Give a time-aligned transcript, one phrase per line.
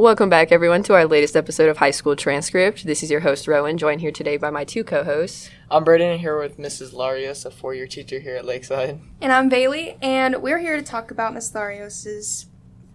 [0.00, 2.84] Welcome back, everyone, to our latest episode of High School Transcript.
[2.86, 5.50] This is your host, Rowan, joined here today by my two co hosts.
[5.70, 6.94] I'm Braden and here with Mrs.
[6.94, 8.98] Larios, a four year teacher here at Lakeside.
[9.20, 12.46] And I'm Bailey, and we're here to talk about Miss Larios'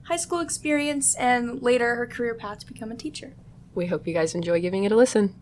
[0.07, 3.35] high school experience and later her career path to become a teacher.
[3.76, 5.35] We hope you guys enjoy giving it a listen.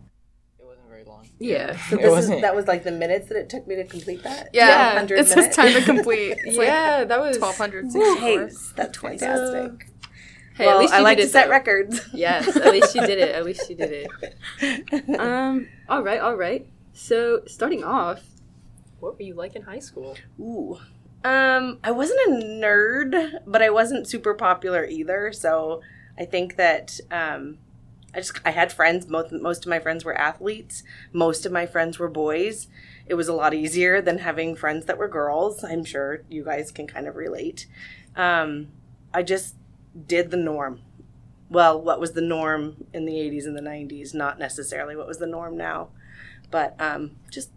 [0.58, 1.26] It wasn't very long.
[1.38, 1.78] Yeah.
[1.88, 4.22] So this is, wasn't- that was like the minutes that it took me to complete
[4.24, 4.50] that.
[4.52, 5.56] Yeah, 100 it says minutes.
[5.56, 6.36] time to complete.
[6.44, 7.38] It's yeah, that was.
[7.38, 8.16] like 1264.
[8.20, 8.36] Hey,
[8.76, 9.93] that's fantastic.
[10.54, 11.50] Hey, well, at least I like did to it, set though.
[11.50, 12.00] records.
[12.14, 13.34] Yes, at least you did it.
[13.34, 14.08] At least you did
[14.60, 15.18] it.
[15.20, 15.68] Um.
[15.88, 16.20] All right.
[16.20, 16.66] All right.
[16.92, 18.22] So, starting off,
[19.00, 20.16] what were you like in high school?
[20.40, 20.78] Ooh.
[21.24, 25.32] Um, I wasn't a nerd, but I wasn't super popular either.
[25.32, 25.80] So
[26.18, 27.58] I think that um,
[28.14, 29.08] I just I had friends.
[29.08, 30.82] Most most of my friends were athletes.
[31.12, 32.68] Most of my friends were boys.
[33.06, 35.64] It was a lot easier than having friends that were girls.
[35.64, 37.66] I'm sure you guys can kind of relate.
[38.16, 38.68] Um,
[39.12, 39.54] I just
[40.06, 40.80] did the norm.
[41.50, 44.14] Well, what was the norm in the 80s and the 90s?
[44.14, 45.90] Not necessarily what was the norm now,
[46.50, 47.50] but um, just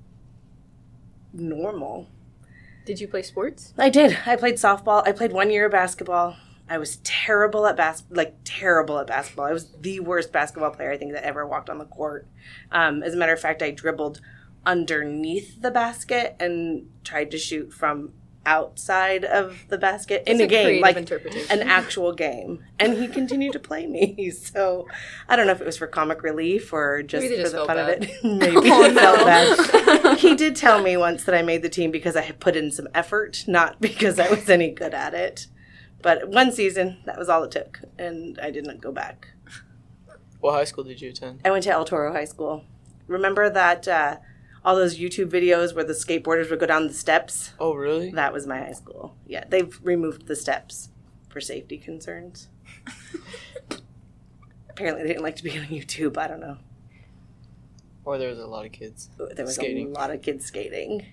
[1.33, 2.07] normal.
[2.85, 3.73] Did you play sports?
[3.77, 4.17] I did.
[4.25, 5.07] I played softball.
[5.07, 6.37] I played one year of basketball.
[6.69, 9.45] I was terrible at bas- like terrible at basketball.
[9.45, 12.27] I was the worst basketball player I think that ever walked on the court.
[12.71, 14.21] Um, as a matter of fact, I dribbled
[14.65, 18.11] underneath the basket and tried to shoot from
[18.47, 22.63] outside of the basket in It's a game, like an actual game.
[22.79, 24.31] And he continued to play me.
[24.47, 24.87] So
[25.27, 27.65] I don't know if it was for comic relief or just Maybe for just the
[27.65, 28.03] fun bad.
[28.03, 28.11] of it.
[28.23, 29.25] Maybe Oh, he felt no.
[29.25, 32.55] bad he did tell me once that I made the team because I had put
[32.55, 35.47] in some effort, not because I was any good at it.
[36.01, 39.27] But one season, that was all it took, and I didn't go back.
[40.39, 41.41] What high school did you attend?
[41.43, 42.63] I went to El Toro High School.
[43.07, 44.17] Remember that uh,
[44.65, 47.53] all those YouTube videos where the skateboarders would go down the steps?
[47.59, 48.11] Oh, really?
[48.11, 49.15] That was my high school.
[49.25, 50.89] Yeah, they've removed the steps
[51.29, 52.47] for safety concerns.
[54.69, 56.17] Apparently, they didn't like to be on YouTube.
[56.17, 56.57] I don't know.
[58.05, 59.09] Or there was a lot of kids.
[59.17, 59.87] There was Skating.
[59.87, 61.05] a lot of kids skating.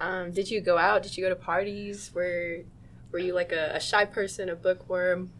[0.00, 0.30] Um.
[0.32, 1.02] Did you go out?
[1.02, 2.10] Did you go to parties?
[2.14, 2.58] Were
[3.10, 5.30] Were you like a, a shy person, a bookworm?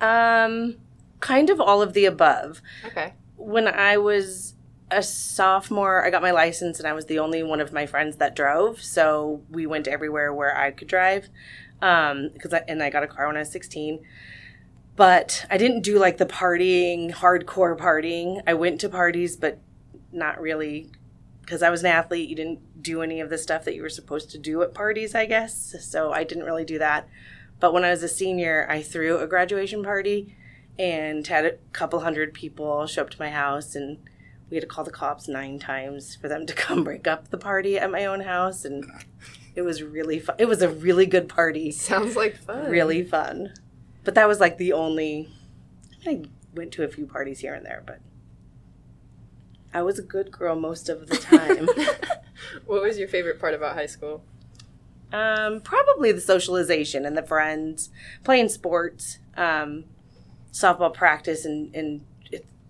[0.00, 0.76] Um,
[1.20, 2.60] kind of all of the above.
[2.86, 3.14] Okay.
[3.36, 4.54] when I was
[4.90, 8.16] a sophomore, I got my license and I was the only one of my friends
[8.16, 8.82] that drove.
[8.82, 11.28] So we went everywhere where I could drive.
[11.82, 14.00] Um, because I, and I got a car when I was 16.
[14.94, 18.42] But I didn't do like the partying, hardcore partying.
[18.46, 19.58] I went to parties, but
[20.12, 20.90] not really
[21.42, 22.28] because I was an athlete.
[22.28, 25.14] You didn't do any of the stuff that you were supposed to do at parties,
[25.14, 25.74] I guess.
[25.80, 27.08] So I didn't really do that.
[27.60, 30.34] But when I was a senior, I threw a graduation party
[30.78, 33.98] and had a couple hundred people show up to my house and
[34.50, 37.38] we had to call the cops nine times for them to come break up the
[37.38, 38.84] party at my own house and
[39.54, 42.70] it was really fun it was a really good party Sounds like fun.
[42.70, 43.54] really fun
[44.04, 45.28] but that was like the only
[46.06, 46.22] i
[46.54, 48.00] went to a few parties here and there but
[49.74, 51.68] i was a good girl most of the time
[52.66, 54.22] what was your favorite part about high school?
[55.12, 57.90] Um, probably the socialization and the friends,
[58.24, 59.84] playing sports, um,
[60.52, 62.04] softball practice, and, and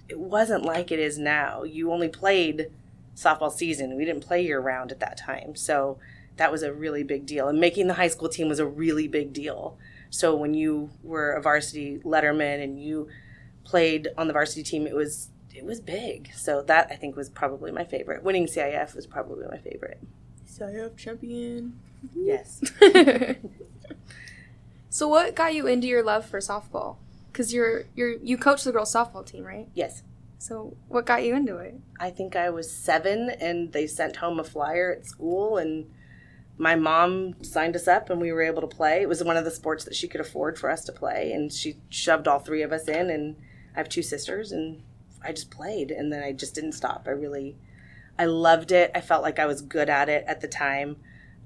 [0.08, 1.62] it, it wasn't like it is now.
[1.62, 2.70] You only played
[3.16, 3.96] softball season.
[3.96, 5.56] We didn't play year round at that time.
[5.56, 5.98] So
[6.36, 7.48] that was a really big deal.
[7.48, 9.78] And making the high school team was a really big deal.
[10.10, 13.08] So when you were a varsity letterman and you
[13.64, 16.30] played on the varsity team, it was it was big.
[16.34, 18.22] So that I think was probably my favorite.
[18.22, 19.98] Winning CIF was probably my favorite.
[20.46, 21.78] CIF champion.
[22.14, 22.62] Yes.
[24.90, 26.96] so, what got you into your love for softball?
[27.36, 29.68] Because you're you're you coach the girls softball team, right?
[29.74, 30.02] yes.
[30.38, 31.74] So, what got you into it?
[32.00, 35.90] I think I was seven, and they sent home a flyer at school, and
[36.56, 39.02] my mom signed us up, and we were able to play.
[39.02, 41.52] It was one of the sports that she could afford for us to play, and
[41.52, 43.10] she shoved all three of us in.
[43.10, 43.36] And
[43.74, 44.82] I have two sisters, and
[45.22, 47.04] I just played, and then I just didn't stop.
[47.06, 47.56] I really,
[48.18, 48.90] I loved it.
[48.94, 50.96] I felt like I was good at it at the time.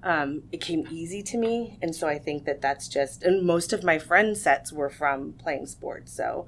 [0.03, 3.22] Um, it came easy to me, and so I think that that's just.
[3.22, 6.47] And most of my friend sets were from playing sports, so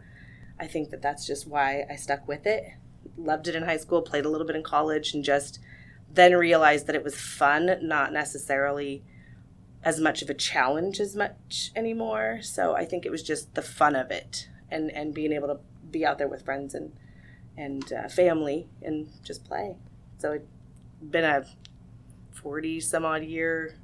[0.58, 2.64] I think that that's just why I stuck with it
[3.16, 5.58] loved it in high school, played a little bit in college, and just
[6.12, 9.02] then realized that it was fun, not necessarily
[9.82, 12.40] as much of a challenge as much anymore.
[12.42, 15.58] So I think it was just the fun of it and and being able to
[15.90, 16.92] be out there with friends and
[17.56, 19.76] and uh, family and just play.
[20.18, 20.46] So it's
[21.02, 21.44] been a
[22.42, 23.76] forty some odd year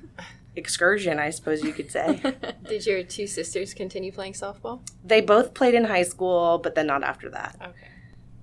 [0.56, 2.20] excursion, I suppose you could say.
[2.68, 4.80] Did your two sisters continue playing softball?
[5.04, 7.56] they both played in high school, but then not after that.
[7.60, 7.88] Okay.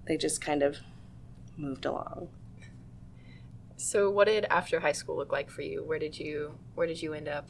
[0.08, 0.78] They just kind of
[1.56, 2.30] moved along.
[3.78, 5.84] So, what did after high school look like for you?
[5.84, 7.48] Where did you Where did you end up?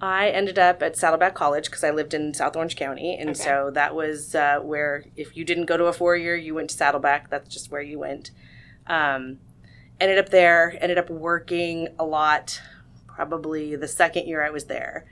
[0.00, 3.38] I ended up at Saddleback College because I lived in South Orange County, and Okay.
[3.38, 6.70] so that was uh, where if you didn't go to a four year, you went
[6.70, 7.30] to Saddleback.
[7.30, 8.30] That's just where you went.
[8.86, 9.38] Um,
[10.00, 10.76] ended up there.
[10.80, 12.60] Ended up working a lot.
[13.06, 15.06] Probably the second year I was there.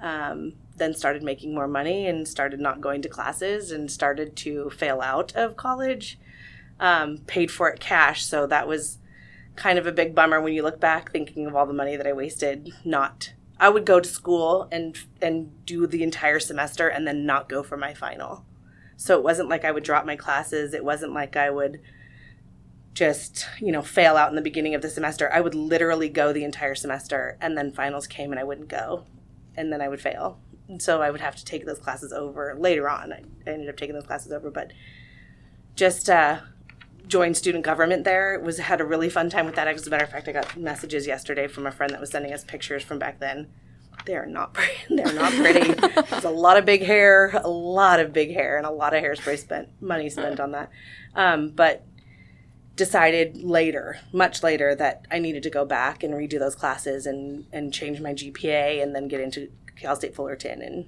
[0.00, 4.70] Um, then started making more money and started not going to classes and started to
[4.70, 6.18] fail out of college.
[6.78, 8.98] Um, paid for it cash, so that was
[9.56, 12.06] kind of a big bummer when you look back, thinking of all the money that
[12.06, 17.06] I wasted not I would go to school and and do the entire semester and
[17.06, 18.44] then not go for my final.
[18.96, 20.74] So it wasn't like I would drop my classes.
[20.74, 21.80] It wasn't like I would
[22.98, 25.30] just, you know, fail out in the beginning of the semester.
[25.32, 29.04] I would literally go the entire semester and then finals came and I wouldn't go.
[29.56, 30.40] And then I would fail.
[30.66, 33.12] And so I would have to take those classes over later on.
[33.12, 34.72] I, ended up taking those classes over, but
[35.76, 36.40] just uh
[37.06, 38.40] joined student government there.
[38.40, 39.68] Was had a really fun time with that.
[39.68, 42.32] As a matter of fact, I got messages yesterday from a friend that was sending
[42.32, 43.48] us pictures from back then.
[44.06, 44.72] They are not pretty.
[44.90, 45.72] They're not pretty.
[45.72, 49.02] There's a lot of big hair, a lot of big hair, and a lot of
[49.02, 50.70] hairspray spent, money spent on that.
[51.14, 51.84] Um, but
[52.78, 57.46] decided later, much later, that I needed to go back and redo those classes and
[57.52, 60.86] and change my GPA and then get into Cal State Fullerton and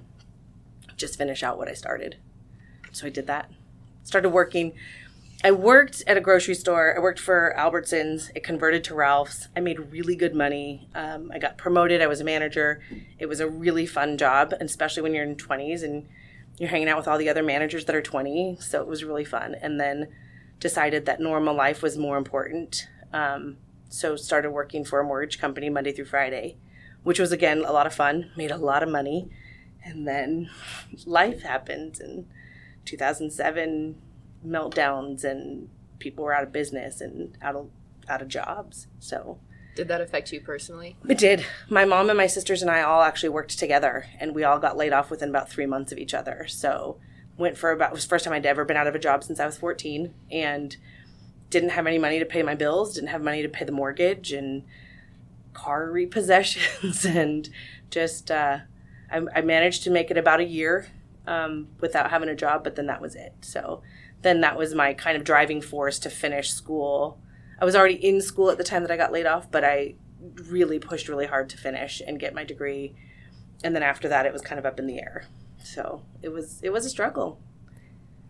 [0.97, 2.17] just finish out what I started.
[2.91, 3.51] So I did that.
[4.03, 4.73] Started working
[5.43, 6.93] I worked at a grocery store.
[6.95, 8.29] I worked for Albertsons.
[8.35, 9.47] It converted to Ralph's.
[9.55, 10.87] I made really good money.
[10.93, 11.99] Um, I got promoted.
[11.99, 12.81] I was a manager.
[13.17, 16.07] It was a really fun job, especially when you're in 20s and
[16.59, 18.57] you're hanging out with all the other managers that are 20.
[18.59, 19.55] So it was really fun.
[19.55, 20.09] And then
[20.61, 22.87] decided that normal life was more important.
[23.11, 23.57] Um,
[23.89, 26.55] so started working for a mortgage company Monday through Friday,
[27.03, 28.31] which was again a lot of fun.
[28.37, 29.29] Made a lot of money,
[29.83, 30.49] and then
[31.05, 32.27] life happened in
[32.85, 34.01] 2007
[34.45, 35.69] meltdowns and
[35.99, 37.69] people were out of business and out of
[38.07, 38.87] out of jobs.
[38.99, 39.39] So
[39.75, 40.95] Did that affect you personally?
[41.07, 41.45] it did.
[41.69, 44.77] My mom and my sisters and I all actually worked together, and we all got
[44.77, 46.45] laid off within about three months of each other.
[46.47, 46.99] So
[47.37, 49.23] went for about it was the first time I'd ever been out of a job
[49.23, 50.77] since I was 14, and
[51.49, 54.31] didn't have any money to pay my bills, didn't have money to pay the mortgage
[54.31, 54.63] and
[55.53, 57.49] car repossessions, and
[57.89, 58.59] just uh,
[59.11, 60.87] I, I managed to make it about a year
[61.27, 63.33] um, without having a job, but then that was it.
[63.41, 63.81] So
[64.21, 67.19] then that was my kind of driving force to finish school.
[67.59, 69.95] I was already in school at the time that I got laid off, but I
[70.49, 72.95] really pushed really hard to finish and get my degree.
[73.63, 75.27] And then after that, it was kind of up in the air.
[75.63, 77.39] So it was it was a struggle.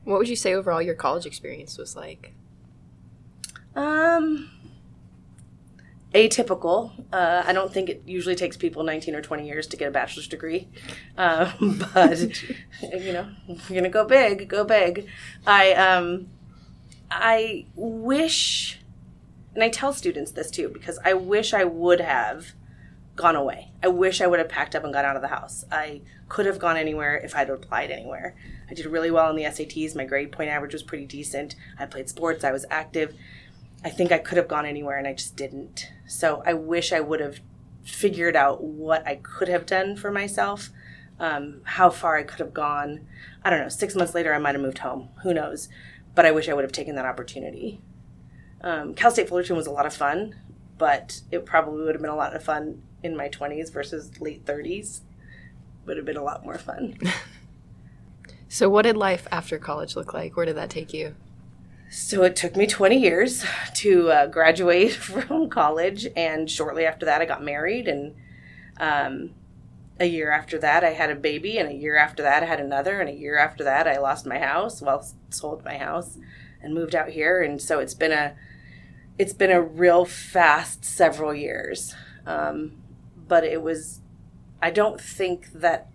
[0.04, 2.34] What would you say overall your college experience was like?
[3.76, 4.50] Um,
[6.14, 6.92] atypical.
[7.14, 9.92] Uh, I don't think it usually takes people 19 or 20 years to get a
[9.92, 10.68] bachelor's degree.
[11.18, 12.20] Um, but,
[12.82, 15.08] you know, you're going to go big, go big.
[15.46, 16.28] I, um,
[17.10, 18.80] I wish,
[19.54, 22.54] and I tell students this too, because I wish I would have
[23.22, 23.72] gone away.
[23.82, 25.64] I wish I would have packed up and got out of the house.
[25.72, 28.36] I could have gone anywhere if I'd applied anywhere.
[28.70, 29.96] I did really well on the SATs.
[29.96, 31.56] My grade point average was pretty decent.
[31.80, 32.44] I played sports.
[32.44, 33.16] I was active.
[33.84, 35.90] I think I could have gone anywhere and I just didn't.
[36.08, 37.40] So I wish I would have
[37.84, 40.70] figured out what I could have done for myself,
[41.20, 43.08] um, how far I could have gone.
[43.44, 43.70] I don't know.
[43.70, 45.10] Six months later, I might have moved home.
[45.24, 45.68] Who knows?
[46.14, 47.82] But I wish I would have taken that opportunity.
[48.62, 50.36] Um, Cal State Fullerton was a lot of fun,
[50.78, 54.46] but it probably would have been a lot of fun in my 20s versus late
[54.46, 55.02] 30s.
[55.86, 56.98] Would have been a lot more fun.
[58.54, 60.36] So, what did life after college look like?
[60.36, 61.16] Where did that take you?
[61.90, 67.22] So it took me 20 years to uh, graduate from college, and shortly after that,
[67.22, 67.88] I got married.
[67.88, 68.14] And
[68.78, 69.30] um,
[70.02, 72.60] a year after that, I had a baby, and a year after that, I had
[72.60, 74.82] another, and a year after that, I lost my house.
[74.82, 76.18] Well, sold my house
[76.62, 77.42] and moved out here.
[77.42, 78.36] And so it's been a
[79.18, 81.96] it's been a real fast several years.
[82.26, 82.81] Um,
[83.32, 84.02] but it was
[84.62, 85.88] I don't think that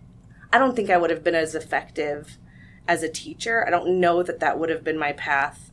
[0.51, 2.39] I don't think I would have been as effective
[2.87, 3.63] as a teacher.
[3.63, 5.71] I don't know that that would have been my path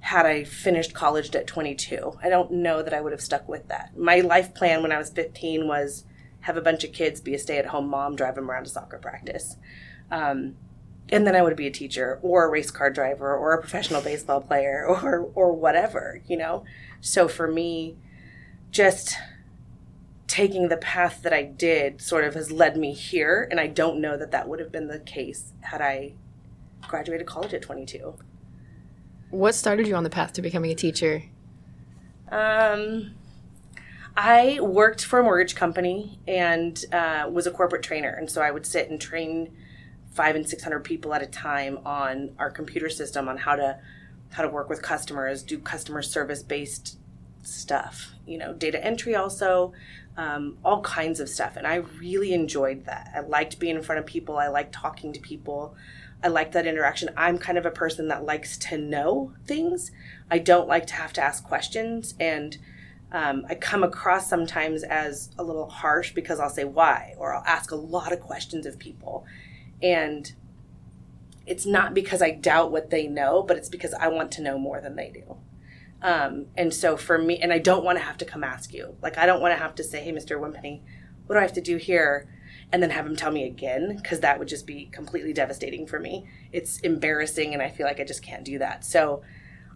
[0.00, 2.18] had I finished college at 22.
[2.22, 3.98] I don't know that I would have stuck with that.
[3.98, 6.04] My life plan when I was 15 was
[6.40, 8.70] have a bunch of kids, be a stay at home mom, drive them around to
[8.70, 9.58] soccer practice.
[10.10, 10.56] Um,
[11.10, 14.00] and then I would be a teacher or a race car driver or a professional
[14.00, 16.64] baseball player or, or whatever, you know?
[17.02, 17.98] So for me,
[18.70, 19.18] just
[20.26, 23.46] taking the path that I did sort of has led me here.
[23.50, 26.14] And I don't know that that would have been the case had I
[26.88, 28.14] graduated college at 22.
[29.30, 31.24] What started you on the path to becoming a teacher?
[32.30, 33.14] Um,
[34.16, 38.50] I worked for a mortgage company and uh, was a corporate trainer, and so I
[38.50, 39.54] would sit and train
[40.12, 43.78] five and six hundred people at a time on our computer system on how to
[44.32, 46.98] how to work with customers, do customer service based
[47.42, 48.12] stuff.
[48.26, 49.72] You know, data entry also,
[50.16, 51.56] um, all kinds of stuff.
[51.56, 53.10] And I really enjoyed that.
[53.14, 55.76] I liked being in front of people, I liked talking to people.
[56.22, 57.10] I like that interaction.
[57.16, 59.90] I'm kind of a person that likes to know things.
[60.30, 62.14] I don't like to have to ask questions.
[62.18, 62.56] And
[63.12, 67.44] um, I come across sometimes as a little harsh because I'll say why, or I'll
[67.44, 69.26] ask a lot of questions of people.
[69.82, 70.32] And
[71.46, 74.58] it's not because I doubt what they know, but it's because I want to know
[74.58, 75.36] more than they do.
[76.02, 78.96] Um, and so for me, and I don't want to have to come ask you.
[79.02, 80.38] Like, I don't want to have to say, hey, Mr.
[80.38, 80.82] Wimpenny,
[81.26, 82.28] what do I have to do here?
[82.72, 85.98] And then have him tell me again, because that would just be completely devastating for
[85.98, 86.28] me.
[86.52, 88.84] It's embarrassing, and I feel like I just can't do that.
[88.84, 89.22] So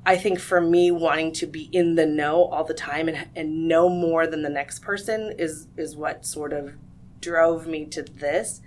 [0.05, 3.69] I think for me, wanting to be in the know all the time and, and
[3.69, 6.75] know more than the next person is, is what sort of
[7.21, 8.61] drove me to this.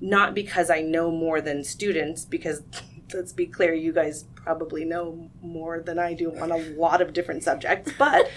[0.00, 2.62] Not because I know more than students, because
[3.14, 7.14] let's be clear, you guys probably know more than I do on a lot of
[7.14, 8.30] different subjects, but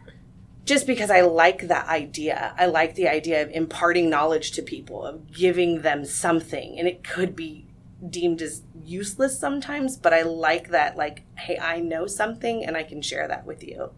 [0.64, 2.54] just because I like that idea.
[2.56, 6.78] I like the idea of imparting knowledge to people, of giving them something.
[6.78, 7.66] And it could be
[8.08, 12.84] deemed as useless sometimes, but I like that, like, hey, I know something and I
[12.84, 13.90] can share that with you.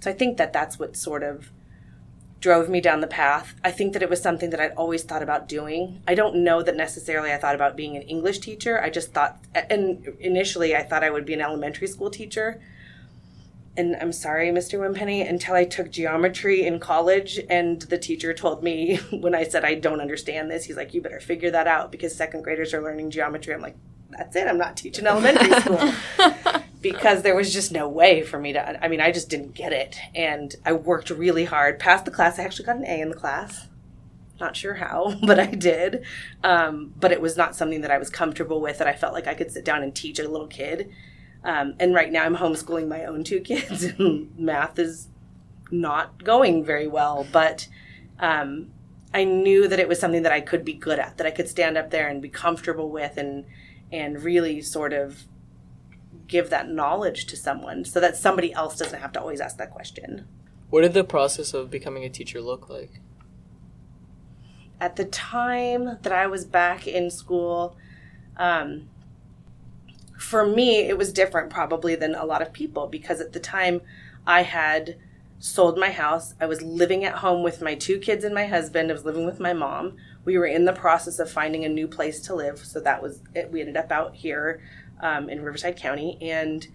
[0.00, 1.50] So I think that that's what sort of
[2.40, 3.54] drove me down the path.
[3.64, 6.02] I think that it was something that I'd always thought about doing.
[6.06, 8.80] I don't know that necessarily I thought about being an English teacher.
[8.80, 12.60] I just thought, and initially I thought I would be an elementary school teacher.
[13.78, 14.78] And I'm sorry, Mr.
[14.78, 19.64] Wimpenny, until I took geometry in college, and the teacher told me when I said
[19.64, 22.82] I don't understand this, he's like, "You better figure that out because second graders are
[22.82, 23.76] learning geometry." I'm like,
[24.10, 24.46] "That's it.
[24.46, 25.92] I'm not teaching elementary school."
[26.80, 29.72] Because there was just no way for me to i mean i just didn't get
[29.72, 29.96] it.
[30.14, 31.78] And i worked really hard.
[31.78, 32.38] Passed the class.
[32.38, 33.66] I actually got an a in the class.
[34.40, 36.04] Not sure how but i did.
[36.42, 39.26] Um, but it was not something that i was comfortable with that i felt like
[39.26, 40.90] i could sit down and teach a little kid.
[41.44, 45.08] Um, and right now i'm homeschooling my own two kids and math is
[45.70, 47.26] not going very well.
[47.32, 47.68] But
[48.18, 48.68] um,
[49.14, 51.48] i knew that it was something that i could be good at that i could
[51.48, 53.44] stand up there and be comfortable with and
[53.92, 55.24] and really sort of
[56.26, 59.70] give that knowledge to someone so that somebody else doesn't have to always ask that
[59.70, 60.26] question.
[60.70, 63.00] What did the process of becoming a teacher look like?
[64.80, 67.76] At the time that I was back in school,
[68.36, 68.88] um,
[70.18, 73.80] for me, it was different probably than a lot of people because at the time
[74.26, 74.96] I had
[75.38, 76.34] sold my house.
[76.40, 78.90] I was living at home with my two kids and my husband.
[78.90, 79.96] I was living with my mom.
[80.24, 82.58] We were in the process of finding a new place to live.
[82.58, 83.52] So that was it.
[83.52, 84.60] We ended up out here
[85.00, 86.66] um, in Riverside County, and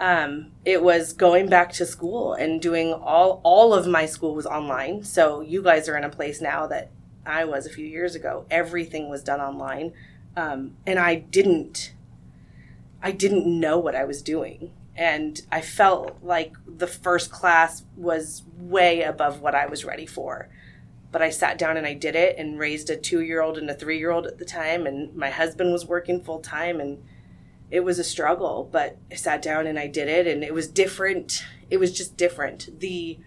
[0.00, 4.46] um, it was going back to school and doing all all of my school was
[4.46, 5.04] online.
[5.04, 6.90] So you guys are in a place now that
[7.24, 8.46] I was a few years ago.
[8.50, 9.92] Everything was done online,
[10.36, 11.94] um, and I didn't.
[13.02, 14.72] I didn't know what I was doing.
[14.94, 20.48] And I felt like the first class was way above what I was ready for.
[21.10, 23.68] But I sat down and I did it and raised a two year old and
[23.70, 24.86] a three year old at the time.
[24.86, 26.80] And my husband was working full time.
[26.80, 27.02] And
[27.72, 30.68] it was a struggle, but I sat down and I did it and it was
[30.68, 31.42] different.
[31.70, 32.68] It was just different.
[32.78, 33.18] The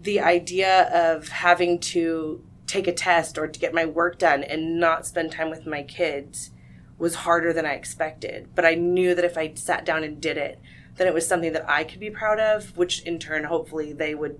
[0.00, 4.78] the idea of having to take a test or to get my work done and
[4.78, 6.50] not spend time with my kids
[6.98, 8.48] was harder than I expected.
[8.54, 10.60] But I knew that if I sat down and did it,
[10.96, 14.14] then it was something that I could be proud of, which in turn hopefully they
[14.14, 14.38] would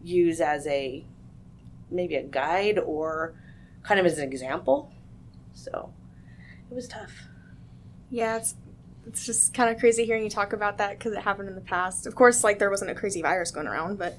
[0.00, 1.04] use as a
[1.90, 3.34] maybe a guide or
[3.82, 4.92] kind of as an example.
[5.52, 5.92] So
[6.70, 7.26] it was tough.
[8.12, 8.54] Yeah, it's
[9.06, 11.62] it's just kind of crazy hearing you talk about that because it happened in the
[11.62, 12.06] past.
[12.06, 14.16] Of course, like there wasn't a crazy virus going around, but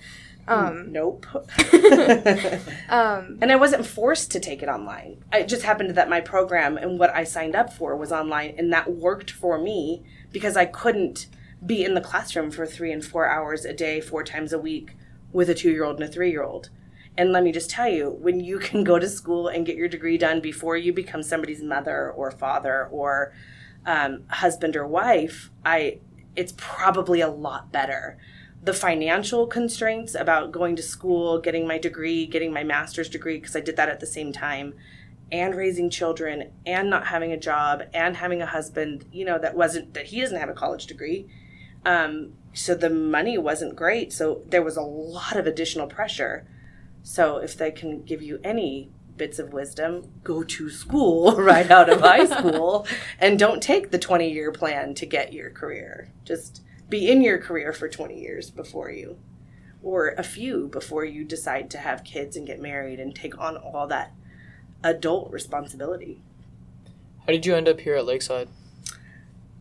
[0.47, 1.25] um, nope.
[2.89, 5.23] um, and I wasn't forced to take it online.
[5.31, 8.73] It just happened that my program and what I signed up for was online, and
[8.73, 11.27] that worked for me because I couldn't
[11.63, 14.97] be in the classroom for three and four hours a day, four times a week
[15.31, 16.69] with a two year old and a three year old.
[17.15, 19.88] And let me just tell you, when you can go to school and get your
[19.88, 23.33] degree done before you become somebody's mother or father or
[23.86, 26.00] um, husband or wife, I
[26.36, 28.18] it's probably a lot better.
[28.63, 33.56] The financial constraints about going to school, getting my degree, getting my master's degree, because
[33.56, 34.74] I did that at the same time,
[35.32, 39.56] and raising children, and not having a job, and having a husband, you know, that
[39.56, 41.28] wasn't, that he doesn't have a college degree.
[41.86, 44.13] Um, so the money wasn't great.
[44.13, 46.48] So there was a lot of additional pressure.
[47.02, 51.89] So if they can give you any bits of wisdom go to school right out
[51.89, 52.88] of high school
[53.20, 56.12] and don't take the 20 year plan to get your career.
[56.24, 59.17] Just be in your career for 20 years before you
[59.82, 63.58] or a few before you decide to have kids and get married and take on
[63.58, 64.13] all that
[64.84, 66.22] adult responsibility.
[67.20, 68.50] How did you end up here at lakeside?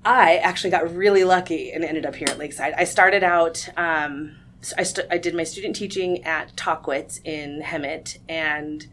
[0.05, 2.75] I actually got really lucky and ended up here at lakeside.
[2.77, 7.63] I started out um, so I, st- I did my student teaching at Tahquitz in
[7.63, 8.87] Hemet and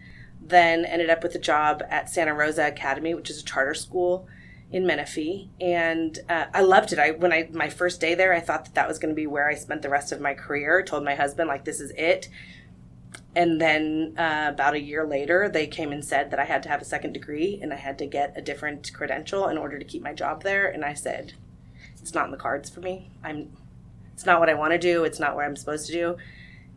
[0.49, 4.27] then ended up with a job at Santa Rosa Academy, which is a charter school
[4.71, 6.99] in Menifee, and uh, I loved it.
[6.99, 9.25] I when I my first day there, I thought that that was going to be
[9.25, 10.83] where I spent the rest of my career.
[10.83, 12.29] Told my husband like this is it,
[13.35, 16.69] and then uh, about a year later, they came and said that I had to
[16.69, 19.85] have a second degree and I had to get a different credential in order to
[19.85, 20.67] keep my job there.
[20.67, 21.33] And I said,
[22.01, 23.11] it's not in the cards for me.
[23.23, 23.51] I'm,
[24.13, 25.03] it's not what I want to do.
[25.03, 26.17] It's not what I'm supposed to do.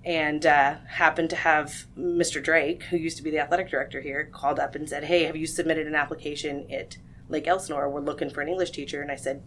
[0.05, 2.43] And uh, happened to have Mr.
[2.43, 5.37] Drake, who used to be the athletic director here, called up and said, "Hey, have
[5.37, 6.97] you submitted an application at
[7.29, 7.89] Lake Elsinore?
[7.89, 9.43] We're looking for an English teacher." And I said,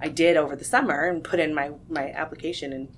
[0.00, 2.88] "I did over the summer and put in my my application and."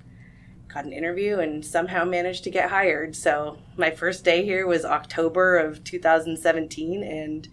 [0.75, 3.15] got an interview and somehow managed to get hired.
[3.15, 7.47] So my first day here was October of 2017, and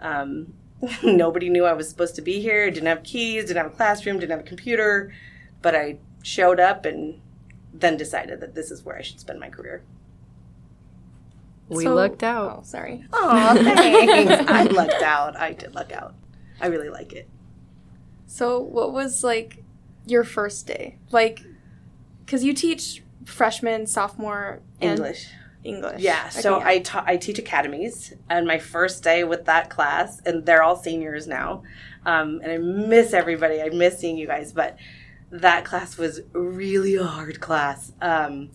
[0.00, 0.54] um,
[1.02, 2.70] nobody knew I was supposed to be here.
[2.70, 5.12] Didn't have keys, didn't have a classroom, didn't have a computer,
[5.62, 7.20] but I showed up and
[7.72, 9.82] then decided that this is where I should spend my career.
[11.68, 12.58] We So- lucked out.
[12.60, 13.04] Oh, sorry.
[13.12, 14.50] Oh, thanks.
[14.50, 15.36] I lucked out.
[15.36, 16.14] I did luck out.
[16.60, 17.28] I really like it.
[18.26, 19.62] So, what was like
[20.06, 20.96] your first day?
[21.10, 21.40] Like,
[22.24, 25.28] because you teach freshman, sophomore, and English.
[25.64, 26.00] English.
[26.02, 30.20] Yeah, so Okay, I ta- I teach academies, and my first day with that class,
[30.26, 31.62] and they're all seniors now,
[32.04, 33.60] um, and I miss everybody.
[33.62, 34.76] I miss seeing you guys, but
[35.32, 37.92] that class was really a hard class.
[38.02, 38.50] Um,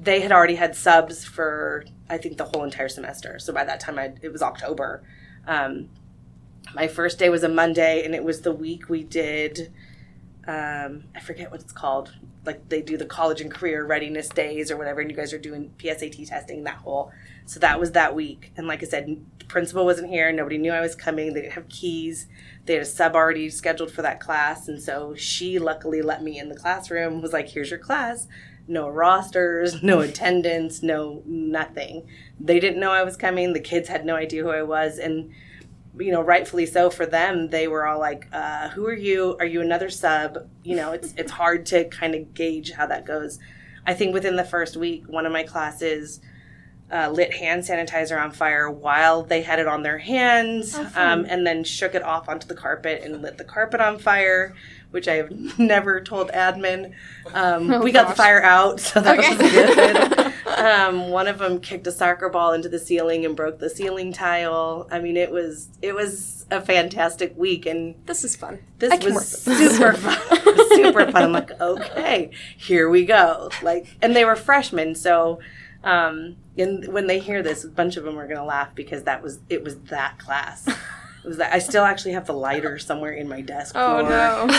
[0.00, 3.38] they had already had subs for I think the whole entire semester.
[3.38, 5.02] So by that time, I, it was October.
[5.46, 5.90] Um,
[6.74, 9.72] my first day was a Monday, and it was the week we did.
[10.46, 12.14] Um, I forget what it's called.
[12.44, 15.38] Like they do the college and career readiness days or whatever, and you guys are
[15.38, 17.12] doing PSAT testing that whole.
[17.46, 19.06] So that was that week, and like I said,
[19.38, 20.32] the principal wasn't here.
[20.32, 21.32] Nobody knew I was coming.
[21.32, 22.26] They didn't have keys.
[22.64, 26.38] They had a sub already scheduled for that class, and so she luckily let me
[26.40, 27.22] in the classroom.
[27.22, 28.26] Was like, "Here's your class."
[28.66, 32.08] No rosters, no attendance, no nothing.
[32.40, 33.52] They didn't know I was coming.
[33.52, 35.30] The kids had no idea who I was, and
[35.98, 37.50] you know, rightfully so for them.
[37.50, 39.36] They were all like, uh, "Who are you?
[39.38, 43.06] Are you another sub?" You know, it's it's hard to kind of gauge how that
[43.06, 43.38] goes.
[43.86, 46.20] I think within the first week, one of my classes
[46.92, 51.26] uh, lit hand sanitizer on fire while they had it on their hands, Oh, um,
[51.28, 54.54] and then shook it off onto the carpet and lit the carpet on fire,
[54.92, 56.92] which I have never told admin.
[57.34, 59.36] Um, Oh, we got the fire out, so that Okay.
[59.36, 60.32] was good.
[60.58, 64.12] um, one of them kicked a soccer ball into the ceiling and broke the ceiling
[64.12, 64.86] tile.
[64.90, 68.60] I mean, it was it was a fantastic week, and This is fun.
[68.78, 69.76] this I was work with this.
[69.76, 70.68] super fun.
[70.76, 71.22] super fun.
[71.24, 73.50] I'm like, okay, here we go.
[73.60, 75.40] Like, and they were freshmen, so
[75.86, 79.22] um, and when they hear this, a bunch of them are gonna laugh because that
[79.22, 80.68] was it was that class.
[81.24, 83.74] It was that I still actually have the lighter somewhere in my desk.
[83.76, 84.46] Oh drawer no.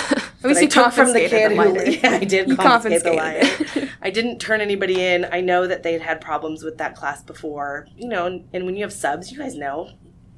[0.44, 3.14] At least you took from the kid the who yeah, I did You confiscate the
[3.14, 3.90] lighter.
[4.02, 5.26] I didn't turn anybody in.
[5.32, 8.26] I know that they'd had problems with that class before, you know.
[8.26, 9.92] And, and when you have subs, you guys know,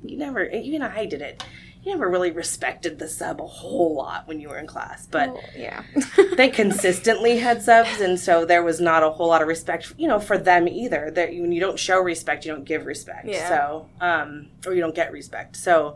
[0.03, 1.43] you never, even I did it.
[1.81, 5.29] You never really respected the sub a whole lot when you were in class, but
[5.29, 5.83] Oh, yeah.
[6.35, 10.07] they consistently had subs, and so there was not a whole lot of respect, you
[10.07, 11.09] know, for them either.
[11.09, 13.27] That when you don't show respect, you don't give respect.
[13.27, 13.47] Yeah.
[13.47, 15.55] So, um, or you don't get respect.
[15.55, 15.95] So,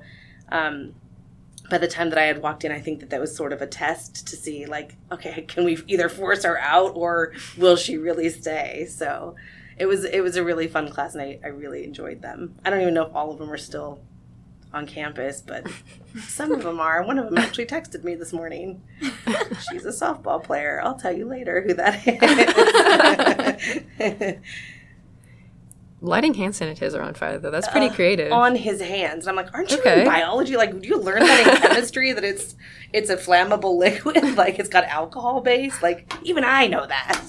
[0.49, 0.93] um,
[1.69, 3.61] by the time that I had walked in, I think that that was sort of
[3.61, 7.97] a test to see, like, okay, can we either force her out or will she
[7.97, 8.85] really stay?
[8.89, 9.35] So,
[9.77, 12.55] it was it was a really fun class, and I, I really enjoyed them.
[12.63, 13.99] I don't even know if all of them are still
[14.73, 15.67] on campus, but
[16.27, 17.03] some of them are.
[17.03, 18.81] One of them actually texted me this morning.
[19.69, 20.81] She's a softball player.
[20.83, 22.01] I'll tell you later who that
[23.99, 24.35] is.
[26.01, 28.31] Lighting hand sanitizer on fire, though, that's pretty Uh, creative.
[28.33, 29.25] on his hands.
[29.25, 30.01] And I'm like, aren't you Okay.
[30.01, 30.57] in biology?
[30.57, 32.55] Like, do you learn that in chemistry that it's
[32.91, 34.35] it's a flammable liquid?
[34.35, 35.81] Like, it's got alcohol base?
[35.81, 37.23] Like, even I know that.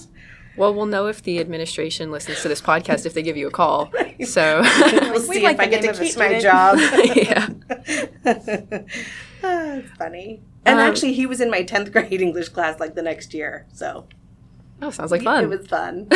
[0.57, 3.51] Well, we'll know if the administration listens to this podcast if they give you a
[3.51, 3.91] call.
[4.25, 6.79] So, We'll see like if I get to keep my job.
[7.15, 7.49] yeah.
[9.43, 10.43] Ah, it's funny.
[10.65, 13.67] And Um, actually, he was in my 10th grade English class like the next year.
[13.73, 14.07] So
[14.83, 15.45] Oh, sounds like fun.
[15.45, 16.09] It was fun.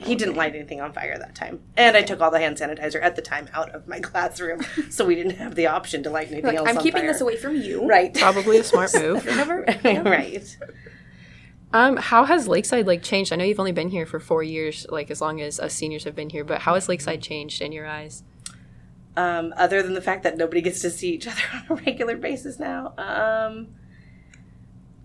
[0.00, 1.60] he didn't light anything on fire that time.
[1.76, 5.04] And I took all the hand sanitizer at the time out of my classroom, so
[5.04, 7.12] we didn't have the option to light anything Like, else I'm on keeping fire.
[7.12, 7.86] this away from you.
[7.86, 8.14] Right.
[8.14, 9.24] Probably a smart move.
[9.26, 9.64] Never.
[9.84, 10.56] right.
[11.76, 13.34] Um, how has Lakeside like changed?
[13.34, 16.04] I know you've only been here for four years, like as long as us seniors
[16.04, 16.42] have been here.
[16.42, 18.22] But how has Lakeside changed in your eyes?
[19.14, 22.16] Um, other than the fact that nobody gets to see each other on a regular
[22.16, 22.94] basis now.
[22.96, 23.74] Um,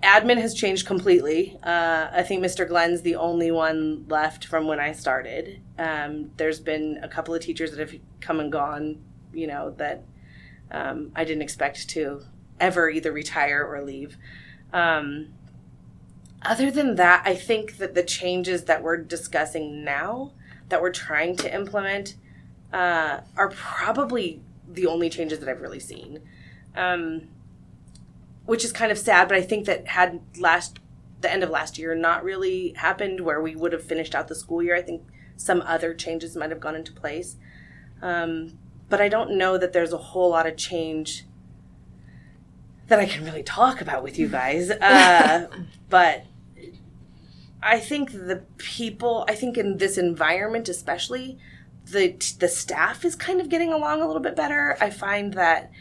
[0.02, 1.60] admin has changed completely.
[1.62, 2.66] Uh, I think Mr.
[2.66, 5.60] Glenn's the only one left from when I started.
[5.78, 9.04] Um, there's been a couple of teachers that have come and gone,
[9.34, 10.06] you know, that
[10.72, 12.22] um, I didn't expect to
[12.62, 14.16] ever either retire or leave.
[14.72, 15.34] Um,
[16.44, 20.32] other than that, I think that the changes that we're discussing now,
[20.70, 22.16] that we're trying to implement,
[22.74, 26.20] uh, are probably the only changes that I've really seen.
[26.76, 27.28] Um,
[28.46, 30.80] which is kind of sad, but I think that had last
[31.22, 34.36] the end of last year not really happened where we would have finished out the
[34.36, 35.04] school year, I think
[35.38, 37.38] some other changes might have gone into place.
[38.02, 38.58] Um,
[38.90, 41.26] but I don't know that there's a whole lot of change
[42.88, 44.70] that I can really talk about with you guys.
[44.70, 45.48] Uh,
[45.90, 46.26] but
[47.64, 51.38] I think the people, I think in this environment especially,
[51.86, 54.78] the the staff is kind of getting along a little bit better.
[54.80, 55.72] I find that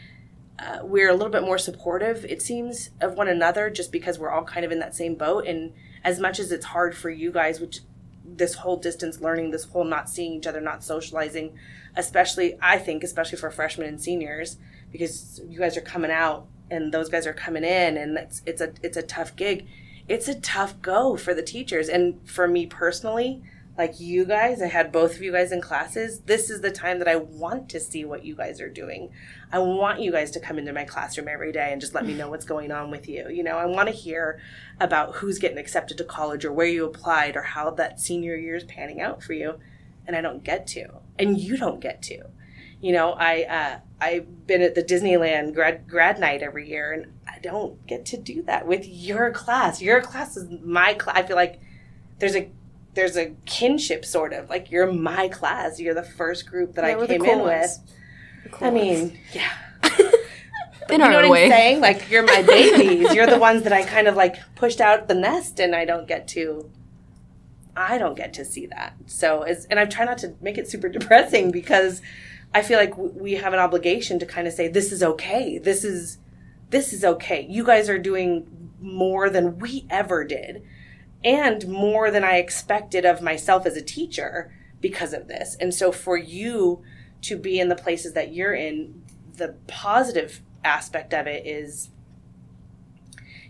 [0.59, 4.29] uh, we're a little bit more supportive, it seems, of one another, just because we're
[4.29, 5.47] all kind of in that same boat.
[5.47, 7.79] And as much as it's hard for you guys, which
[8.23, 11.57] this whole distance learning, this whole not seeing each other, not socializing,
[11.95, 14.57] especially I think, especially for freshmen and seniors,
[14.91, 18.61] because you guys are coming out and those guys are coming in, and it's it's
[18.61, 19.67] a it's a tough gig.
[20.07, 23.41] It's a tough go for the teachers, and for me personally,
[23.77, 26.19] like you guys, I had both of you guys in classes.
[26.19, 29.11] This is the time that I want to see what you guys are doing.
[29.51, 32.13] I want you guys to come into my classroom every day and just let me
[32.13, 33.29] know what's going on with you.
[33.29, 34.41] You know, I want to hear
[34.79, 38.55] about who's getting accepted to college or where you applied or how that senior year
[38.55, 39.57] is panning out for you.
[40.05, 40.89] And I don't get to.
[41.17, 42.25] And you don't get to.
[42.81, 47.13] You know, I uh, I've been at the Disneyland grad grad night every year, and
[47.41, 49.81] don't get to do that with your class.
[49.81, 51.17] Your class is my class.
[51.17, 51.59] I feel like
[52.19, 52.49] there's a
[52.93, 55.79] there's a kinship sort of like you're my class.
[55.79, 57.79] You're the first group that Yeah, I came cool in ones.
[58.45, 58.61] with.
[58.61, 59.51] I mean, yeah.
[60.89, 61.45] In you know our what way.
[61.45, 61.79] I'm saying?
[61.79, 63.13] Like you're my babies.
[63.13, 66.07] you're the ones that I kind of like pushed out the nest, and I don't
[66.07, 66.69] get to.
[67.77, 68.95] I don't get to see that.
[69.05, 72.01] So, it's, and I try not to make it super depressing because
[72.53, 75.57] I feel like we have an obligation to kind of say this is okay.
[75.57, 76.17] This is
[76.71, 77.45] this is okay.
[77.47, 80.63] You guys are doing more than we ever did,
[81.23, 85.55] and more than I expected of myself as a teacher because of this.
[85.59, 86.81] And so, for you
[87.21, 89.03] to be in the places that you're in,
[89.35, 91.89] the positive aspect of it is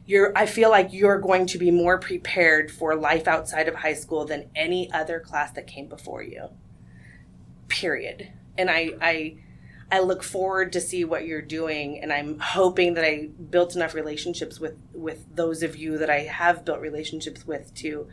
[0.06, 3.94] you're I feel like you're going to be more prepared for life outside of high
[3.94, 6.50] school than any other class that came before you.
[7.68, 8.32] Period.
[8.58, 9.36] And I I
[9.92, 13.94] I look forward to see what you're doing and I'm hoping that I built enough
[13.94, 18.08] relationships with with those of you that I have built relationships with to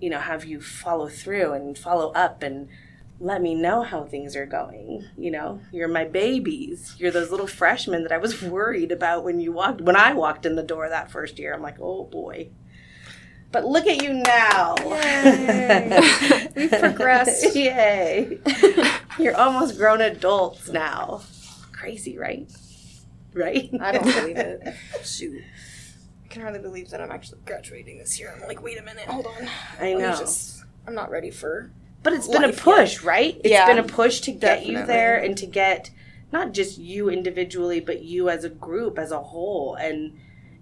[0.00, 2.68] you know have you follow through and follow up and
[3.20, 5.04] let me know how things are going.
[5.16, 6.96] You know, you're my babies.
[6.98, 10.46] You're those little freshmen that I was worried about when you walked when I walked
[10.46, 11.54] in the door that first year.
[11.54, 12.48] I'm like, oh boy.
[13.52, 14.76] But look at you now.
[14.84, 16.48] Yay.
[16.56, 17.54] We've progressed.
[17.54, 18.38] Yay.
[19.18, 21.22] You're almost grown adults now.
[21.72, 22.50] Crazy, right?
[23.34, 23.70] Right?
[23.80, 24.74] I don't believe it.
[25.04, 25.42] Shoot.
[26.24, 28.32] I can hardly believe that I'm actually graduating this year.
[28.34, 29.48] I'm like, wait a minute, hold on.
[29.80, 30.16] I know.
[30.16, 31.72] Just, I'm not ready for.
[32.02, 33.36] But it's been a push, right?
[33.40, 35.90] It's Yeah, been a push to get you there and to get
[36.32, 39.74] not just you individually, but you as a group, as a whole.
[39.74, 40.18] And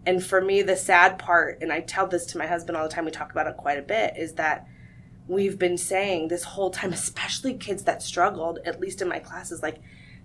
[0.09, 2.89] and for me, the sad part, and I tell this to my husband all the
[2.89, 4.67] time, we talk about it quite a bit, is that
[5.27, 9.63] we've been saying this whole time, especially kids that struggled, at least in my classes,
[9.63, 9.83] like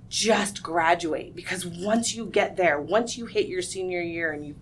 [0.08, 4.60] just graduate because once you get there, once you hit your senior year and you've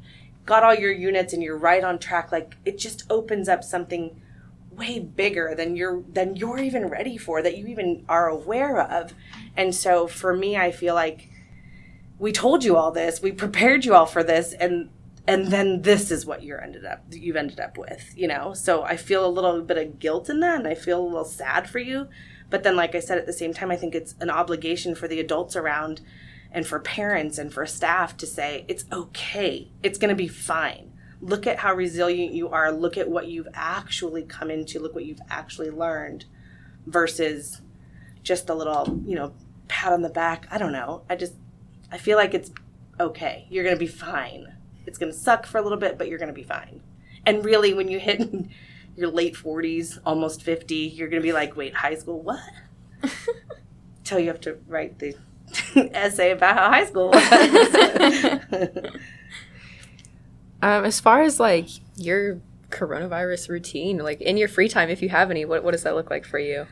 [0.47, 4.19] got all your units and you're right on track, like it just opens up something
[4.71, 9.13] way bigger than you're than you're even ready for that you even are aware of.
[9.55, 11.29] And so for me I feel like
[12.17, 14.89] we told you all this, we prepared you all for this and
[15.27, 18.53] and then this is what you're ended up you've ended up with, you know?
[18.53, 21.25] So I feel a little bit of guilt in that and I feel a little
[21.25, 22.07] sad for you.
[22.49, 25.07] But then like I said at the same time I think it's an obligation for
[25.07, 26.01] the adults around
[26.51, 29.71] and for parents and for staff to say it's okay.
[29.83, 30.91] It's going to be fine.
[31.21, 32.71] Look at how resilient you are.
[32.71, 34.79] Look at what you've actually come into.
[34.79, 36.25] Look what you've actually learned
[36.87, 37.61] versus
[38.23, 39.33] just a little you know
[39.67, 40.47] pat on the back.
[40.49, 41.03] I don't know.
[41.09, 41.35] I just
[41.91, 42.51] i feel like it's
[42.99, 43.45] okay.
[43.51, 46.43] You're gonna be fine it's gonna suck for a little bit but you're gonna be
[46.43, 46.81] fine.
[47.25, 48.21] And really when you hit
[48.95, 52.39] your late 40s almost 50 you're gonna be like wait high school what?
[54.03, 55.15] Till you have to write the
[55.93, 58.81] essay about how high school was.
[60.61, 62.39] Um, as far as like your
[62.69, 65.95] coronavirus routine, like in your free time, if you have any, what, what does that
[65.95, 66.67] look like for you?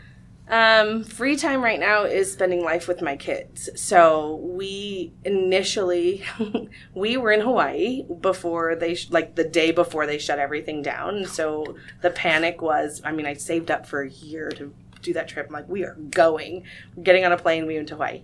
[0.50, 3.70] Um, free time right now is spending life with my kids.
[3.76, 6.24] So we initially
[6.96, 11.26] we were in Hawaii before they sh- like the day before they shut everything down.
[11.26, 15.28] So the panic was, I mean, I saved up for a year to do that
[15.28, 15.48] trip.
[15.48, 16.64] I'm like, we are going.
[16.96, 17.68] We're getting on a plane.
[17.68, 18.24] We went to Hawaii.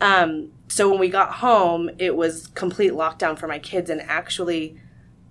[0.00, 4.80] Um, so when we got home, it was complete lockdown for my kids, and actually,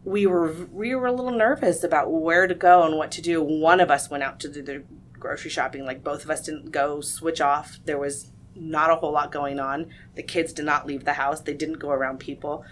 [0.06, 3.42] we were we were a little nervous about where to go and what to do.
[3.42, 4.84] One of us went out to do the
[5.24, 5.86] grocery shopping.
[5.86, 7.80] Like both of us didn't go switch off.
[7.86, 9.90] There was not a whole lot going on.
[10.16, 11.42] The kids did not leave the house.
[11.42, 12.64] They didn't go around people.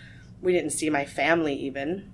[0.42, 2.12] We didn't see my family even.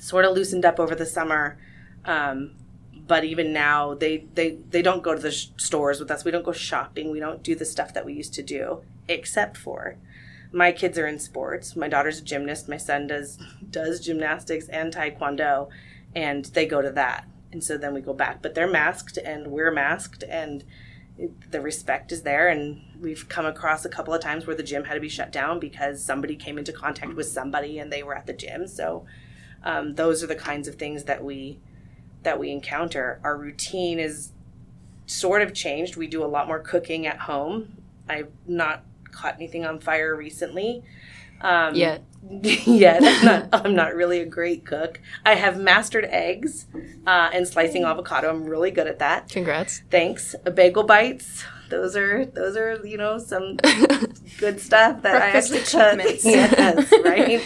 [0.00, 1.56] Sort of loosened up over the summer.
[2.04, 2.56] Um,
[3.06, 6.30] but even now they, they they don't go to the sh- stores with us we
[6.30, 9.96] don't go shopping we don't do the stuff that we used to do except for
[10.52, 13.38] my kids are in sports my daughter's a gymnast my son does
[13.70, 15.68] does gymnastics and taekwondo
[16.14, 19.46] and they go to that and so then we go back but they're masked and
[19.46, 20.64] we're masked and
[21.50, 24.84] the respect is there and we've come across a couple of times where the gym
[24.84, 28.14] had to be shut down because somebody came into contact with somebody and they were
[28.14, 29.06] at the gym so
[29.64, 31.58] um, those are the kinds of things that we
[32.24, 33.20] that we encounter.
[33.22, 34.32] Our routine is
[35.06, 35.96] sort of changed.
[35.96, 37.82] We do a lot more cooking at home.
[38.08, 40.82] I've not caught anything on fire recently.
[41.40, 41.98] Um, yeah.
[42.30, 43.02] yet.
[43.04, 45.00] I'm not, I'm not really a great cook.
[45.26, 46.66] I have mastered eggs
[47.06, 48.30] uh, and slicing avocado.
[48.30, 49.28] I'm really good at that.
[49.28, 49.82] Congrats.
[49.90, 50.34] Thanks.
[50.54, 51.44] Bagel bites.
[51.68, 53.56] Those are those are you know some
[54.38, 56.06] good stuff that Breakfast I have to cook.
[56.06, 56.24] achievements.
[56.90, 57.42] yes, right.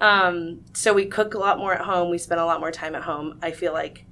[0.00, 2.10] Um, so we cook a lot more at home.
[2.10, 3.38] We spend a lot more time at home.
[3.42, 4.06] I feel like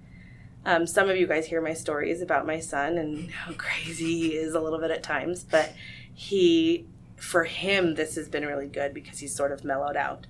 [0.64, 4.34] um, some of you guys hear my stories about my son and how crazy he
[4.34, 5.72] is a little bit at times, but
[6.14, 6.86] he,
[7.18, 10.26] for him, this has been really good because he's sort of mellowed out.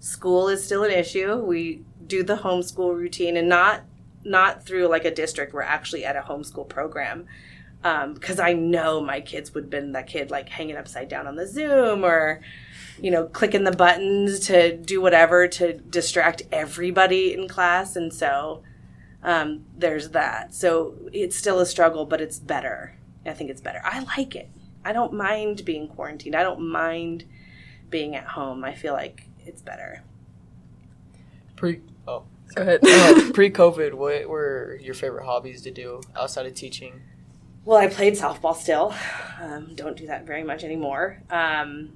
[0.00, 1.36] School is still an issue.
[1.36, 3.82] We do the homeschool routine and not
[4.24, 5.52] not through like a district.
[5.52, 7.26] We're actually at a homeschool program
[7.82, 11.36] because I know my kids would have been that kid like hanging upside down on
[11.36, 12.40] the Zoom or
[13.00, 18.62] you know clicking the buttons to do whatever to distract everybody in class, and so
[19.22, 20.54] um, there's that.
[20.54, 22.96] So it's still a struggle, but it's better.
[23.26, 23.80] I think it's better.
[23.84, 24.48] I like it.
[24.88, 26.34] I don't mind being quarantined.
[26.34, 27.26] I don't mind
[27.90, 28.64] being at home.
[28.64, 30.02] I feel like it's better.
[31.56, 32.22] Pre oh
[32.54, 32.80] Go ahead.
[32.86, 37.02] uh, pre COVID, what were your favorite hobbies to do outside of teaching?
[37.66, 38.94] Well, I played softball still.
[39.38, 41.22] Um, don't do that very much anymore.
[41.28, 41.90] Um,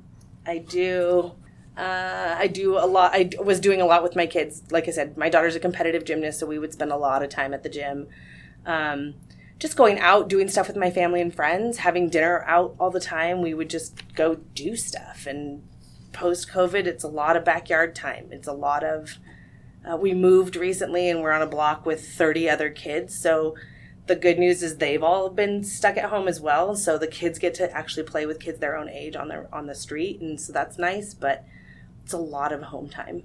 [0.46, 1.33] I do.
[1.74, 3.12] Uh, I do a lot.
[3.14, 4.64] I was doing a lot with my kids.
[4.70, 7.31] Like I said, my daughter's a competitive gymnast, so we would spend a lot of
[7.31, 8.09] time at the gym.
[8.66, 9.14] Um,
[9.62, 12.98] just going out, doing stuff with my family and friends, having dinner out all the
[12.98, 13.40] time.
[13.40, 15.25] We would just go do stuff.
[15.25, 15.62] And
[16.12, 18.27] post COVID, it's a lot of backyard time.
[18.33, 19.18] It's a lot of.
[19.88, 23.55] Uh, we moved recently, and we're on a block with thirty other kids, so
[24.07, 27.38] the good news is they've all been stuck at home as well so the kids
[27.38, 30.40] get to actually play with kids their own age on their on the street and
[30.40, 31.44] so that's nice but
[32.03, 33.22] it's a lot of home time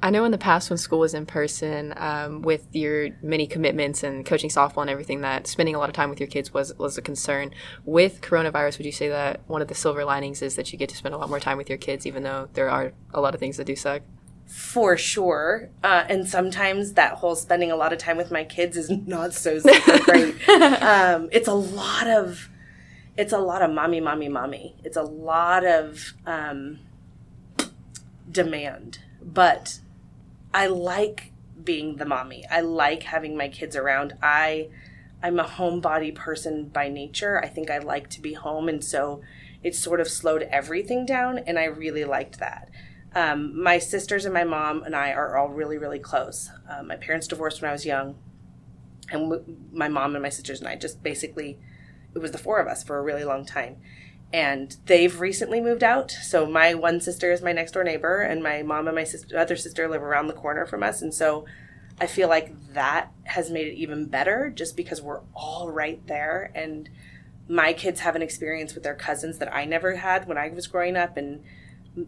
[0.00, 4.04] I know in the past when school was in person, um, with your many commitments
[4.04, 6.72] and coaching softball and everything, that spending a lot of time with your kids was
[6.78, 7.52] was a concern.
[7.84, 10.88] With coronavirus, would you say that one of the silver linings is that you get
[10.90, 13.34] to spend a lot more time with your kids, even though there are a lot
[13.34, 14.02] of things that do suck?
[14.48, 18.78] for sure uh, and sometimes that whole spending a lot of time with my kids
[18.78, 22.48] is not so great um, it's a lot of
[23.18, 26.78] it's a lot of mommy mommy mommy it's a lot of um,
[28.30, 29.80] demand but
[30.52, 31.32] i like
[31.62, 34.68] being the mommy i like having my kids around i
[35.22, 39.20] i'm a homebody person by nature i think i like to be home and so
[39.62, 42.70] it sort of slowed everything down and i really liked that
[43.14, 46.50] um, my sisters and my mom and I are all really, really close.
[46.68, 48.16] Um, my parents divorced when I was young,
[49.10, 51.58] and w- my mom and my sisters and I just basically,
[52.14, 53.76] it was the four of us for a really long time.
[54.32, 56.10] And they've recently moved out.
[56.10, 59.38] So my one sister is my next door neighbor, and my mom and my sister,
[59.38, 61.00] other sister live around the corner from us.
[61.00, 61.46] And so
[62.00, 66.50] I feel like that has made it even better just because we're all right there.
[66.54, 66.90] And
[67.48, 70.66] my kids have an experience with their cousins that I never had when I was
[70.66, 71.16] growing up.
[71.16, 71.42] And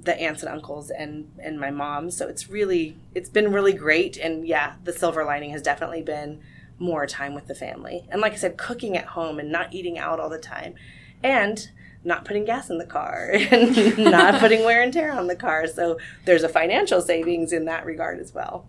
[0.02, 4.16] the aunts and uncles and and my mom so it's really it's been really great
[4.16, 6.40] and yeah the silver lining has definitely been
[6.78, 9.98] more time with the family and like i said cooking at home and not eating
[9.98, 10.74] out all the time
[11.22, 11.70] and
[12.04, 15.66] not putting gas in the car and not putting wear and tear on the car.
[15.66, 18.66] So there's a financial savings in that regard as well.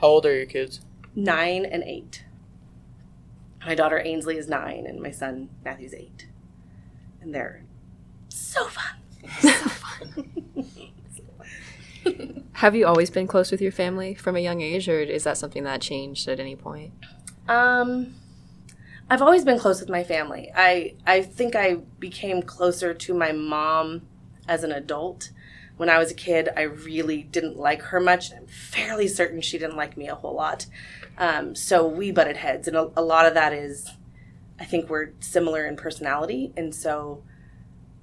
[0.00, 0.80] How old are your kids?
[1.14, 2.24] nine and eight.
[3.64, 6.26] My daughter ainsley is nine and my son matthew's eight.
[7.20, 7.64] And they're
[8.28, 8.96] so fun.
[9.40, 10.32] So fun.
[12.54, 15.38] Have you always been close with your family from a young age, or is that
[15.38, 16.92] something that changed at any point?
[17.48, 18.14] Um,
[19.12, 20.50] I've always been close with my family.
[20.56, 24.08] I I think I became closer to my mom
[24.48, 25.32] as an adult.
[25.76, 28.32] When I was a kid, I really didn't like her much.
[28.32, 30.64] I'm fairly certain she didn't like me a whole lot.
[31.18, 33.86] Um, so we butted heads, and a, a lot of that is,
[34.58, 37.22] I think we're similar in personality, and so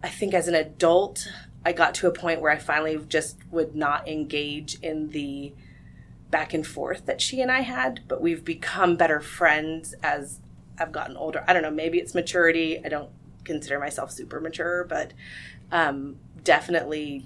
[0.04, 1.28] I think as an adult,
[1.66, 5.54] I got to a point where I finally just would not engage in the
[6.30, 10.40] back and forth that she and I had, but we've become better friends as
[10.80, 11.44] I've gotten older.
[11.48, 12.84] I don't know, maybe it's maturity.
[12.84, 13.10] I don't
[13.44, 15.14] consider myself super mature, but
[15.72, 17.26] um, definitely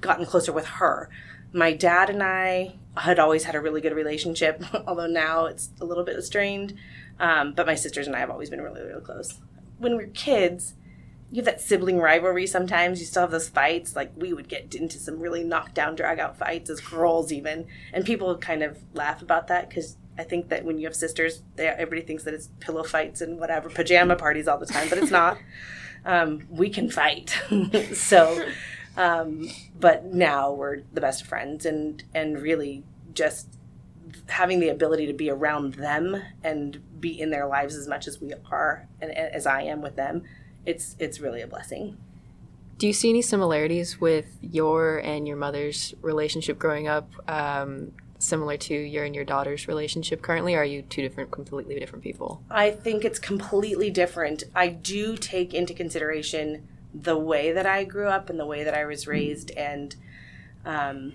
[0.00, 1.10] gotten closer with her.
[1.52, 5.84] My dad and I had always had a really good relationship, although now it's a
[5.84, 6.74] little bit strained.
[7.20, 9.40] Um, but my sisters and I have always been really, really close.
[9.78, 10.74] When we were kids,
[11.30, 13.00] you have that sibling rivalry sometimes.
[13.00, 13.94] You still have those fights.
[13.96, 17.66] Like we would get into some really knockdown, drag out fights as girls, even.
[17.92, 21.42] And people kind of laugh about that because I think that when you have sisters,
[21.56, 24.98] they, everybody thinks that it's pillow fights and whatever, pajama parties all the time, but
[24.98, 25.38] it's not.
[26.04, 27.36] Um, we can fight.
[27.92, 28.48] so,
[28.96, 33.58] um, but now we're the best of friends and, and really just
[34.28, 38.20] having the ability to be around them and be in their lives as much as
[38.20, 40.22] we are and as I am with them,
[40.66, 41.96] it's it's really a blessing.
[42.78, 48.56] Do you see any similarities with your and your mother's relationship growing up, um, similar
[48.56, 50.54] to your and your daughter's relationship currently?
[50.54, 52.42] Or are you two different, completely different people?
[52.50, 54.44] I think it's completely different.
[54.54, 58.74] I do take into consideration the way that I grew up and the way that
[58.74, 59.94] I was raised, and
[60.64, 61.14] um,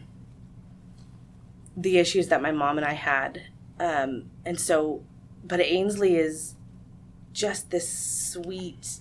[1.76, 3.44] the issues that my mom and I had.
[3.80, 5.04] Um, and so,
[5.44, 6.56] but Ainsley is
[7.34, 9.00] just this sweet,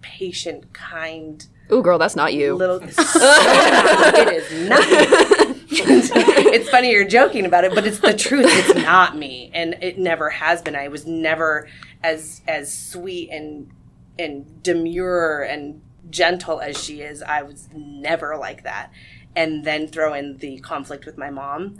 [0.00, 1.46] patient, kind.
[1.70, 2.54] Ooh, girl, that's not you.
[2.54, 5.56] Little, it is not.
[6.52, 8.46] it's funny you're joking about it, but it's the truth.
[8.48, 10.76] It's not me, and it never has been.
[10.76, 11.68] I was never
[12.02, 13.70] as as sweet and
[14.18, 17.22] and demure and gentle as she is.
[17.22, 18.92] I was never like that
[19.36, 21.78] and then throw in the conflict with my mom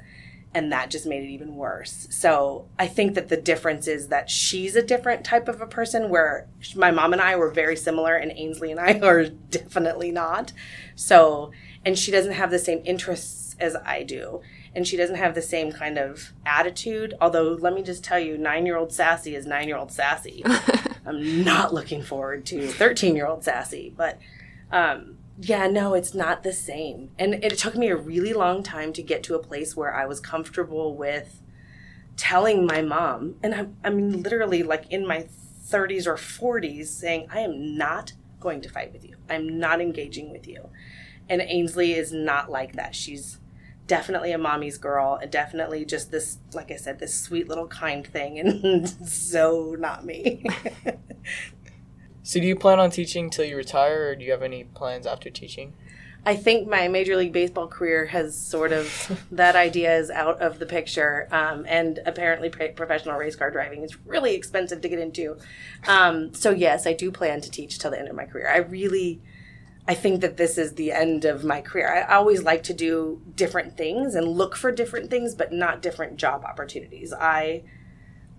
[0.55, 2.07] and that just made it even worse.
[2.11, 6.09] So I think that the difference is that she's a different type of a person
[6.09, 10.53] where my mom and I were very similar and Ainsley and I are definitely not.
[10.97, 11.53] So,
[11.85, 14.41] and she doesn't have the same interests as I do.
[14.75, 17.15] And she doesn't have the same kind of attitude.
[17.21, 20.45] Although, let me just tell you, nine year old sassy is nine year old sassy.
[21.07, 23.93] I'm not looking forward to 13 year old sassy.
[23.97, 24.19] But
[24.71, 27.11] um, yeah, no, it's not the same.
[27.19, 30.07] And it took me a really long time to get to a place where I
[30.07, 31.41] was comfortable with
[32.17, 35.29] telling my mom, and I, I mean, literally, like in my
[35.71, 39.17] 30s or 40s, saying, I am not going to fight with you.
[39.31, 40.69] I'm not engaging with you.
[41.29, 42.95] And Ainsley is not like that.
[42.95, 43.38] She's
[43.89, 48.07] definitely a mommy's girl and definitely just this, like I said, this sweet little kind
[48.07, 50.45] thing, and so not me.
[52.29, 55.07] So, do you plan on teaching till you retire, or do you have any plans
[55.07, 55.73] after teaching?
[56.27, 60.59] I think my Major League Baseball career has sort of that idea is out of
[60.59, 65.39] the picture, um, and apparently professional race car driving is really expensive to get into.
[65.87, 68.47] Um, so yes, I do plan to teach till the end of my career.
[68.47, 69.23] I really,
[69.89, 71.89] I think that this is the end of my career.
[71.91, 76.19] I always like to do different things and look for different things, but not different
[76.19, 77.15] job opportunities.
[77.15, 77.63] I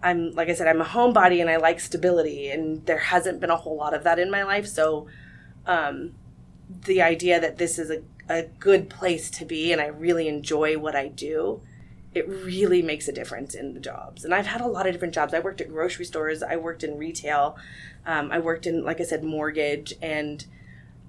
[0.04, 3.50] I'm like I said, I'm a homebody and I like stability, and there hasn't been
[3.50, 4.68] a whole lot of that in my life.
[4.68, 5.08] So,
[5.66, 6.14] um,
[6.86, 10.78] the idea that this is a, a good place to be and I really enjoy
[10.78, 11.62] what I do,
[12.14, 14.24] it really makes a difference in the jobs.
[14.24, 15.34] And I've had a lot of different jobs.
[15.34, 17.58] I worked at grocery stores, I worked in retail,
[18.06, 19.96] um, I worked in, like I said, mortgage.
[20.00, 20.46] And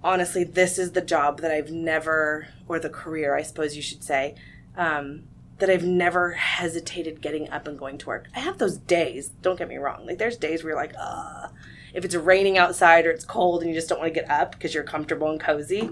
[0.03, 4.03] honestly, this is the job that I've never, or the career, I suppose you should
[4.03, 4.35] say,
[4.77, 5.25] um,
[5.59, 8.29] that I've never hesitated getting up and going to work.
[8.35, 10.07] I have those days, don't get me wrong.
[10.07, 11.49] Like there's days where you're like, uh,
[11.93, 14.53] if it's raining outside or it's cold and you just don't want to get up
[14.53, 15.91] because you're comfortable and cozy,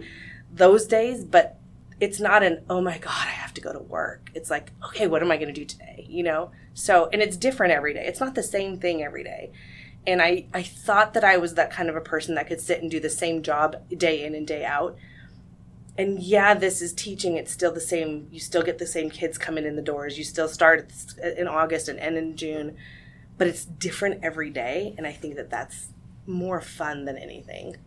[0.50, 1.58] those days, but
[2.00, 4.30] it's not an, oh my God, I have to go to work.
[4.34, 6.06] It's like, okay, what am I going to do today?
[6.08, 6.52] You know?
[6.72, 8.06] So, and it's different every day.
[8.06, 9.50] It's not the same thing every day.
[10.08, 12.82] And I, I thought that I was that kind of a person that could sit
[12.82, 14.96] and do the same job day in and day out
[15.98, 17.36] and yeah, this is teaching.
[17.36, 18.28] It's still the same.
[18.30, 20.16] You still get the same kids coming in the doors.
[20.16, 20.92] You still start
[21.36, 22.76] in August and end in June,
[23.36, 24.94] but it's different every day.
[24.96, 25.88] And I think that that's
[26.24, 27.78] more fun than anything.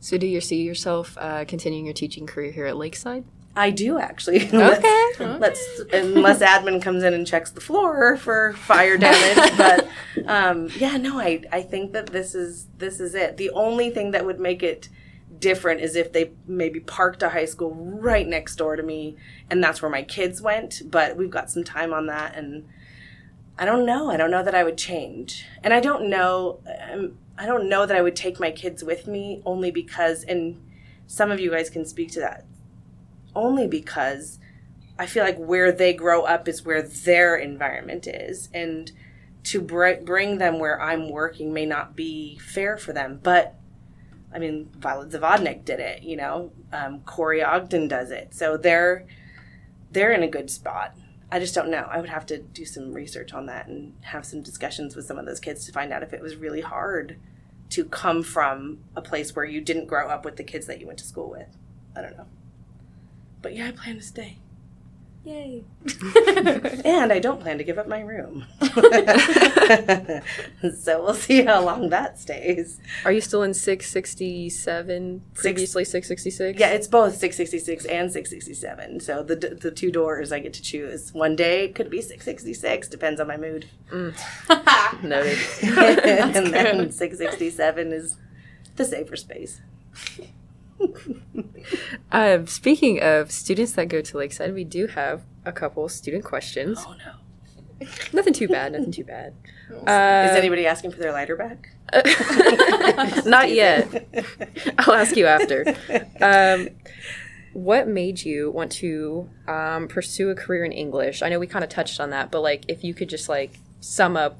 [0.00, 3.24] So, do you see yourself uh, continuing your teaching career here at Lakeside?
[3.56, 4.46] I do actually.
[4.46, 4.56] Okay.
[4.58, 5.38] let's, okay.
[5.38, 9.56] let's unless admin comes in and checks the floor for fire damage.
[9.56, 9.88] but
[10.26, 13.38] um, yeah, no, I I think that this is this is it.
[13.38, 14.90] The only thing that would make it
[15.38, 19.16] different is if they maybe parked a high school right next door to me
[19.50, 22.66] and that's where my kids went but we've got some time on that and
[23.58, 26.60] i don't know i don't know that i would change and i don't know
[26.90, 30.58] um, i don't know that i would take my kids with me only because and
[31.06, 32.46] some of you guys can speak to that
[33.36, 34.38] only because
[34.98, 38.92] i feel like where they grow up is where their environment is and
[39.44, 43.56] to br- bring them where i'm working may not be fair for them but
[44.36, 46.02] I mean, Violet Zavodnik did it.
[46.02, 48.34] You know, um, Corey Ogden does it.
[48.34, 49.06] So they're
[49.90, 50.94] they're in a good spot.
[51.32, 51.88] I just don't know.
[51.90, 55.18] I would have to do some research on that and have some discussions with some
[55.18, 57.16] of those kids to find out if it was really hard
[57.70, 60.86] to come from a place where you didn't grow up with the kids that you
[60.86, 61.48] went to school with.
[61.96, 62.26] I don't know.
[63.46, 64.38] But yeah, I plan to stay.
[65.24, 65.62] Yay.
[66.84, 68.44] And I don't plan to give up my room.
[70.76, 72.80] so we'll see how long that stays.
[73.04, 75.22] Are you still in 667?
[75.34, 76.58] Previously 666?
[76.58, 78.98] Yeah, it's both 666 and 667.
[78.98, 81.14] So the the two doors I get to choose.
[81.14, 83.66] One day it could be 666, depends on my mood.
[83.92, 84.12] Mm.
[85.04, 85.38] Noted.
[86.36, 88.16] and then 667 is
[88.74, 89.60] the safer space.
[92.12, 96.78] Um, speaking of students that go to Lakeside, we do have a couple student questions.
[96.86, 97.86] Oh no.
[98.12, 98.72] Nothing too bad.
[98.72, 99.34] Nothing too bad.
[99.70, 101.70] Is Uh, anybody asking for their lighter back?
[103.26, 104.06] not yet.
[104.78, 105.74] I'll ask you after.
[106.20, 106.68] Um,
[107.52, 111.20] what made you want to um, pursue a career in English?
[111.22, 113.58] I know we kind of touched on that, but like, if you could just like
[113.80, 114.38] sum up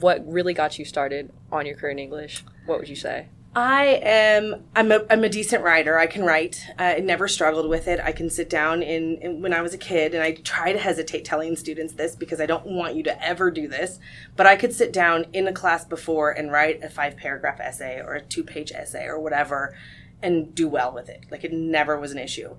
[0.00, 3.26] what really got you started on your career in English, what would you say?
[3.54, 4.64] I am.
[4.76, 5.98] I'm a, I'm a decent writer.
[5.98, 6.64] I can write.
[6.78, 7.98] I never struggled with it.
[7.98, 10.78] I can sit down in, in when I was a kid, and I try to
[10.78, 13.98] hesitate telling students this because I don't want you to ever do this.
[14.36, 18.00] But I could sit down in a class before and write a five paragraph essay
[18.00, 19.76] or a two page essay or whatever,
[20.22, 21.26] and do well with it.
[21.28, 22.54] Like it never was an issue.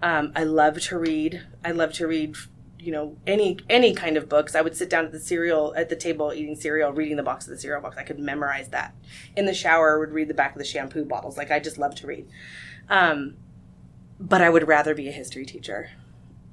[0.00, 1.42] Um, I love to read.
[1.64, 2.36] I love to read
[2.86, 5.88] you know any any kind of books i would sit down at the cereal at
[5.88, 7.96] the table eating cereal reading the box of the cereal box.
[7.98, 8.94] I could memorize that.
[9.34, 11.36] In the shower I would read the back of the shampoo bottles.
[11.36, 12.28] Like i just love to read.
[12.88, 13.36] Um,
[14.20, 15.90] but i would rather be a history teacher.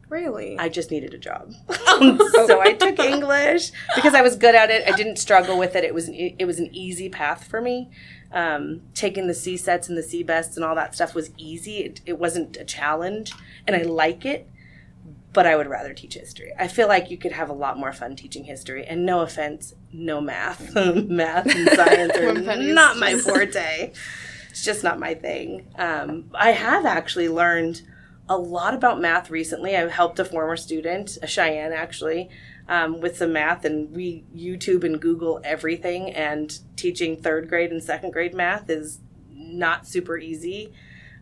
[0.09, 0.57] Really?
[0.59, 1.53] i just needed a job.
[1.69, 4.87] So i took english because i was good at it.
[4.87, 5.83] I didn't struggle with it.
[5.83, 7.89] It was an, it was an easy path for me.
[8.31, 11.81] Um, taking the CSETs and the CBESTs and all that stuff was easy.
[11.81, 13.31] It, it wasn't a challenge
[13.67, 14.49] and i like it
[15.33, 16.53] but I would rather teach history.
[16.57, 18.85] I feel like you could have a lot more fun teaching history.
[18.85, 20.75] And no offense, no math.
[20.75, 23.91] math and science are One penny is not my forte.
[24.51, 25.67] It's just not my thing.
[25.75, 27.81] Um, I have actually learned
[28.29, 29.75] a lot about math recently.
[29.75, 32.29] I've helped a former student, a Cheyenne actually,
[32.69, 36.11] um, with some math, and we YouTube and Google everything.
[36.11, 38.99] And teaching third grade and second grade math is
[39.31, 40.73] not super easy.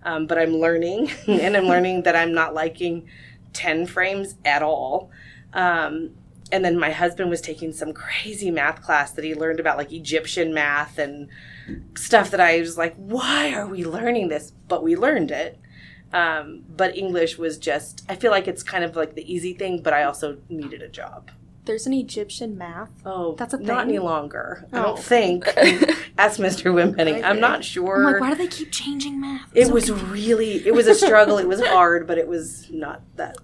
[0.04, 3.08] Um, but I'm learning, and I'm learning that I'm not liking
[3.54, 5.12] 10 frames at all.
[5.54, 6.12] Um,
[6.52, 9.92] and then my husband was taking some crazy math class that he learned about like
[9.94, 11.30] Egyptian math and
[11.96, 14.52] stuff that I was like, why are we learning this?
[14.68, 15.60] But we learned it.
[16.14, 19.82] Um, but English was just, I feel like it's kind of like the easy thing,
[19.82, 21.32] but I also needed a job.
[21.66, 22.90] There's an Egyptian math.
[23.06, 23.68] Oh, That's a thing.
[23.68, 24.68] Not any longer.
[24.74, 24.84] I Oh.
[24.84, 25.46] don't think.
[26.18, 26.74] Ask Mr.
[26.74, 27.24] Wimpenning.
[27.24, 27.98] I'm not sure.
[28.08, 29.50] I'm like, why do they keep changing math?
[29.54, 31.38] it So was really, it was a struggle.
[31.38, 33.38] it was hard, but it was not that.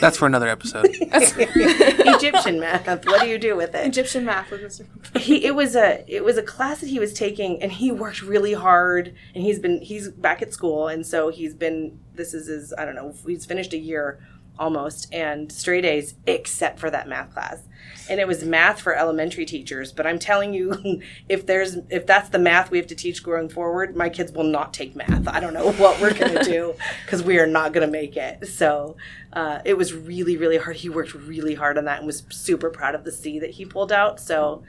[0.00, 0.86] That's for another episode.
[1.00, 2.86] Egyptian math.
[3.06, 3.86] What do you do with it?
[3.86, 5.16] Egyptian math with Mr.
[5.18, 8.22] he it was a it was a class that he was taking and he worked
[8.22, 12.48] really hard and he's been he's back at school and so he's been this is
[12.48, 14.18] his I don't know he's finished a year
[14.60, 17.62] almost and straight A's except for that math class
[18.08, 22.28] and it was math for elementary teachers but I'm telling you if there's if that's
[22.28, 25.40] the math we have to teach going forward my kids will not take math I
[25.40, 28.96] don't know what we're gonna do because we are not gonna make it so
[29.32, 32.70] uh, it was really really hard he worked really hard on that and was super
[32.70, 34.62] proud of the C that he pulled out so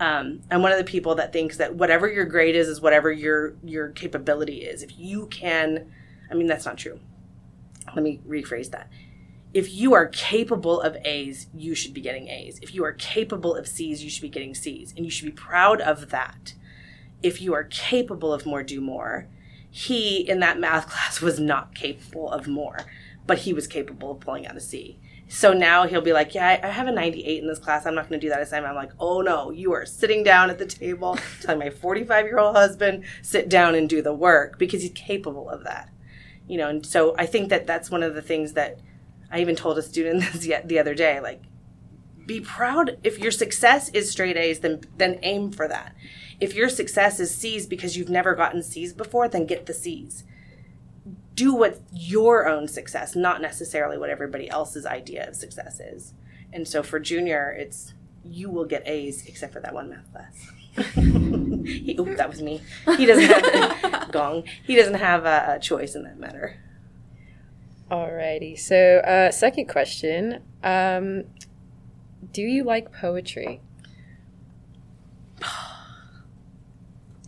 [0.00, 3.10] um, I'm one of the people that thinks that whatever your grade is is whatever
[3.10, 4.82] your your capability is.
[4.82, 5.92] If you can,
[6.30, 7.00] I mean that's not true.
[7.94, 8.90] Let me rephrase that.
[9.54, 12.58] If you are capable of A's, you should be getting A's.
[12.62, 15.32] If you are capable of C's, you should be getting C's, and you should be
[15.32, 16.54] proud of that.
[17.22, 19.26] If you are capable of more, do more.
[19.70, 22.80] He in that math class was not capable of more,
[23.26, 24.98] but he was capable of pulling out a C.
[25.28, 27.86] So now he'll be like, Yeah, I have a 98 in this class.
[27.86, 28.70] I'm not going to do that assignment.
[28.70, 32.38] I'm like, Oh no, you are sitting down at the table telling my 45 year
[32.38, 35.90] old husband, sit down and do the work because he's capable of that.
[36.46, 38.80] You know, and so I think that that's one of the things that
[39.30, 41.20] I even told a student this yet the other day.
[41.20, 41.42] Like,
[42.26, 45.94] be proud if your success is straight A's, then then aim for that.
[46.40, 50.24] If your success is C's because you've never gotten C's before, then get the C's
[51.38, 56.12] do what your own success, not necessarily what everybody else's idea of success is.
[56.52, 60.50] And so for junior, it's you will get A's except for that one math class.
[60.94, 62.60] he, oop, that was me.
[62.96, 64.48] He doesn't have gong.
[64.64, 66.56] He doesn't have a, a choice in that matter.
[67.90, 68.58] Alrighty.
[68.58, 70.42] So, uh, second question.
[70.62, 71.24] Um,
[72.32, 73.60] do you like poetry?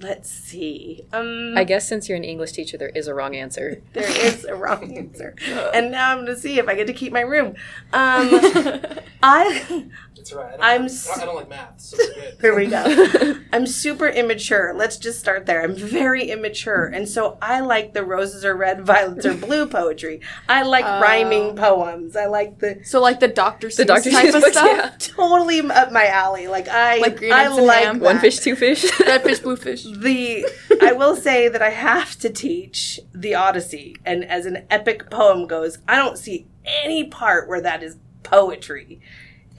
[0.03, 1.07] let's see.
[1.13, 3.83] Um, I guess since you're an English teacher, there is a wrong answer.
[3.93, 5.35] there is a wrong answer,
[5.75, 7.55] and now I'm gonna see if I get to keep my room.
[7.93, 8.85] Um,
[9.23, 9.87] I
[10.21, 10.49] It's right.
[10.49, 12.37] I don't, I'm I s- I don't like math, so good.
[12.43, 13.35] Here we go.
[13.55, 14.75] I'm super immature.
[14.77, 15.63] Let's just start there.
[15.63, 16.85] I'm very immature.
[16.85, 20.21] And so I like the roses are red, violets are blue poetry.
[20.49, 21.01] I like Oh.
[21.01, 22.17] rhyming poems.
[22.17, 23.69] I like the So like the Dr.
[23.69, 24.11] Seuss The Dr.
[24.11, 24.67] type Seuss of books, stuff.
[24.71, 24.95] yeah.
[24.99, 26.49] totally up my alley.
[26.49, 27.99] Like I Like green I like ham.
[27.99, 28.05] that.
[28.05, 28.85] One fish, two fish.
[29.01, 29.85] Red fish, blue fish.
[29.85, 30.47] The
[30.83, 35.47] I will say that I have to teach the Odyssey, and as an epic poem
[35.47, 36.47] goes, I don't see
[36.85, 39.01] any part where that is poetry.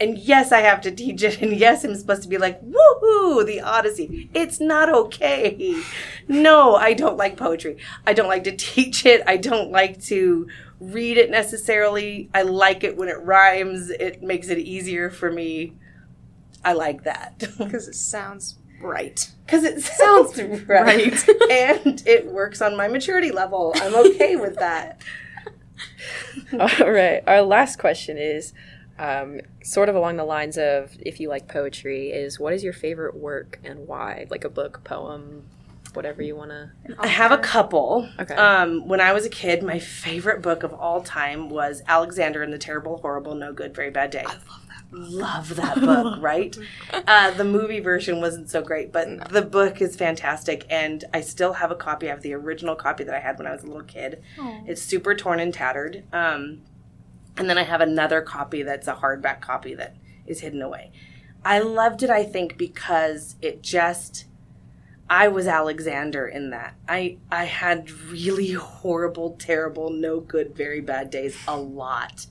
[0.01, 3.45] And yes, I have to teach it, and yes, I'm supposed to be like, woohoo,
[3.45, 4.31] the Odyssey.
[4.33, 5.79] It's not okay.
[6.27, 7.77] No, I don't like poetry.
[8.07, 9.21] I don't like to teach it.
[9.27, 10.47] I don't like to
[10.79, 12.31] read it necessarily.
[12.33, 13.91] I like it when it rhymes.
[13.91, 15.73] It makes it easier for me.
[16.65, 17.43] I like that.
[17.59, 19.29] Because it sounds right.
[19.45, 20.35] Because it sounds
[20.67, 20.67] right.
[20.67, 21.29] right.
[21.51, 23.71] and it works on my maturity level.
[23.75, 24.99] I'm okay with that.
[26.53, 27.23] All right.
[27.27, 28.53] Our last question is
[29.01, 32.71] um, sort of along the lines of if you like poetry, is what is your
[32.71, 34.27] favorite work and why?
[34.29, 35.47] Like a book, poem,
[35.93, 36.71] whatever you want to.
[36.99, 38.07] I have a couple.
[38.19, 38.35] Okay.
[38.35, 42.53] Um, when I was a kid, my favorite book of all time was Alexander and
[42.53, 44.23] the Terrible, Horrible, No Good, Very Bad Day.
[44.23, 44.93] I love that.
[44.93, 46.55] Love that book, right?
[46.93, 51.53] Uh, the movie version wasn't so great, but the book is fantastic, and I still
[51.53, 52.07] have a copy.
[52.07, 54.21] I have the original copy that I had when I was a little kid.
[54.67, 56.03] It's super torn and tattered.
[56.13, 56.61] Um,
[57.37, 60.91] and then I have another copy that's a hardback copy that is hidden away.
[61.43, 64.25] I loved it, I think, because it just
[65.09, 66.75] I was Alexander in that.
[66.87, 72.27] I I had really horrible, terrible, no good, very bad days a lot.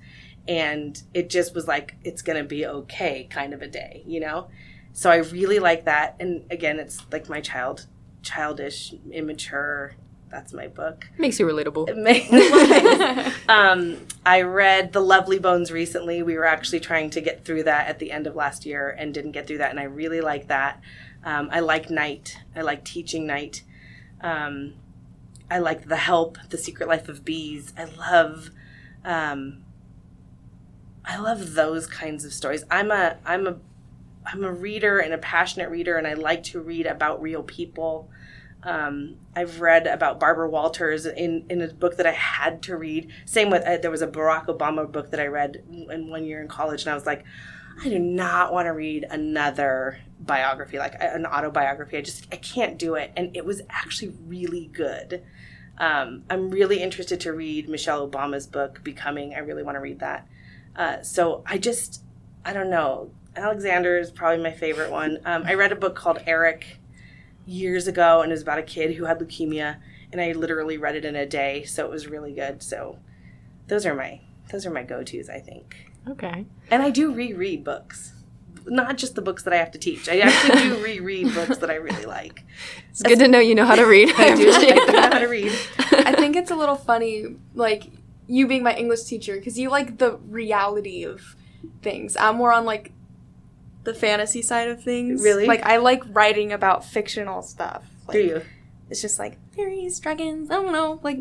[0.48, 4.20] And it just was like it's going to be okay kind of a day, you
[4.20, 4.48] know?
[4.92, 7.86] So I really like that and again, it's like my child
[8.22, 9.94] childish, immature.
[10.30, 11.08] That's my book.
[11.18, 11.88] Makes you relatable.
[11.88, 12.30] It makes
[13.48, 16.22] um, I read The Lovely Bones recently.
[16.22, 19.12] We were actually trying to get through that at the end of last year and
[19.12, 20.80] didn't get through that, and I really like that.
[21.24, 22.38] Um, I like Night.
[22.54, 23.64] I like teaching Night.
[24.20, 24.74] Um,
[25.50, 27.72] I like The Help, The Secret Life of Bees.
[27.76, 28.50] I love,
[29.04, 29.64] um,
[31.04, 32.62] I love those kinds of stories.
[32.70, 33.56] I'm a, I'm a,
[34.24, 38.08] I'm a reader and a passionate reader, and I like to read about real people.
[38.62, 43.10] Um, I've read about Barbara Walters in, in a book that I had to read.
[43.24, 46.42] Same with, uh, there was a Barack Obama book that I read in one year
[46.42, 47.24] in college, and I was like,
[47.82, 51.96] I do not want to read another biography, like an autobiography.
[51.96, 53.10] I just, I can't do it.
[53.16, 55.22] And it was actually really good.
[55.78, 59.34] Um, I'm really interested to read Michelle Obama's book, Becoming.
[59.34, 60.28] I really want to read that.
[60.76, 62.02] Uh, so I just,
[62.44, 63.12] I don't know.
[63.34, 65.18] Alexander is probably my favorite one.
[65.24, 66.79] Um, I read a book called Eric
[67.46, 69.78] years ago, and it was about a kid who had leukemia,
[70.12, 72.62] and I literally read it in a day, so it was really good.
[72.62, 72.98] So
[73.68, 74.20] those are my
[74.50, 75.90] those are my go tos, I think.
[76.08, 76.46] Okay.
[76.70, 78.12] And I do reread books,
[78.66, 80.08] not just the books that I have to teach.
[80.08, 82.44] I actually do reread books that I really like.
[82.90, 84.12] It's good to know you know how to read.
[84.16, 84.50] I I do.
[84.50, 85.52] I do know how to read.
[85.78, 87.90] I think it's a little funny, like
[88.26, 91.36] you being my English teacher, because you like the reality of
[91.82, 92.16] things.
[92.16, 92.92] I'm more on like
[93.84, 95.22] the fantasy side of things.
[95.22, 95.46] Really?
[95.46, 97.84] Like I like writing about fictional stuff.
[98.06, 98.42] Like, Do you?
[98.90, 100.50] It's just like fairies, dragons.
[100.50, 101.20] I don't know, like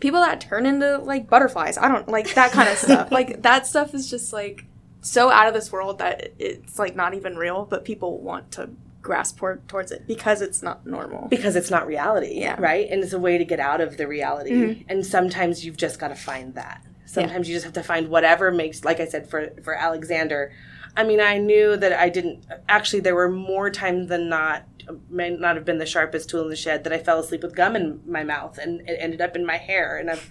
[0.00, 1.78] people that turn into like butterflies.
[1.78, 3.10] I don't like that kind of stuff.
[3.10, 4.64] Like that stuff is just like
[5.00, 8.70] so out of this world that it's like not even real, but people want to
[9.00, 9.38] grasp
[9.68, 11.28] towards it because it's not normal.
[11.28, 12.56] because it's not reality, Yeah.
[12.60, 12.86] right?
[12.90, 14.50] And it's a way to get out of the reality.
[14.50, 14.84] Mhm.
[14.88, 16.82] And sometimes you've just got to find that.
[17.06, 20.52] Sometimes you just have to find whatever makes, like I said, for for Alexander.
[20.96, 22.46] I mean, I knew that I didn't.
[22.68, 24.64] Actually, there were more times than not.
[25.10, 27.54] May not have been the sharpest tool in the shed that I fell asleep with
[27.54, 29.98] gum in my mouth and it ended up in my hair.
[29.98, 30.30] And I've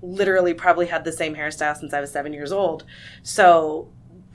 [0.00, 2.84] literally probably had the same hairstyle since I was seven years old.
[3.24, 3.90] So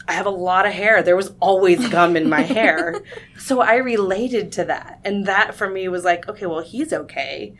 [0.08, 1.02] I have a lot of hair.
[1.02, 3.02] There was always gum in my hair.
[3.38, 5.00] So I related to that.
[5.04, 7.56] And that for me was like, okay, well, he's okay.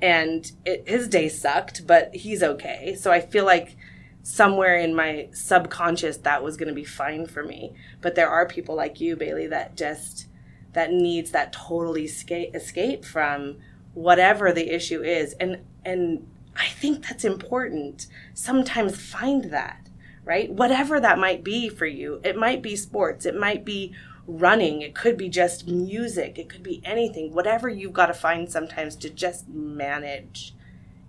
[0.00, 2.94] And it, his day sucked, but he's okay.
[2.94, 3.76] So I feel like
[4.24, 7.72] somewhere in my subconscious that was going to be fine for me.
[8.00, 10.26] But there are people like you, Bailey, that just
[10.72, 13.58] that needs that totally escape, escape from
[13.92, 15.34] whatever the issue is.
[15.34, 18.08] And and I think that's important.
[18.34, 19.84] Sometimes find that
[20.24, 20.50] right?
[20.50, 22.20] Whatever that might be for you.
[22.24, 23.94] It might be sports, it might be
[24.26, 27.34] running, it could be just music, it could be anything.
[27.34, 30.54] Whatever you've got to find sometimes to just manage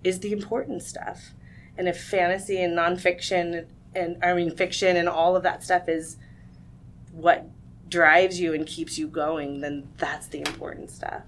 [0.04, 1.32] is the important stuff.
[1.78, 6.16] And if fantasy and nonfiction and I mean fiction and all of that stuff is
[7.12, 7.48] what
[7.88, 11.22] drives you and keeps you going, then that's the important stuff.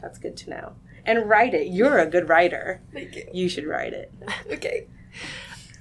[0.00, 0.72] That's good to know.
[1.04, 1.68] And write it.
[1.68, 2.80] You're a good writer.
[2.92, 3.24] Thank you.
[3.32, 4.12] You should write it.
[4.52, 4.86] Okay.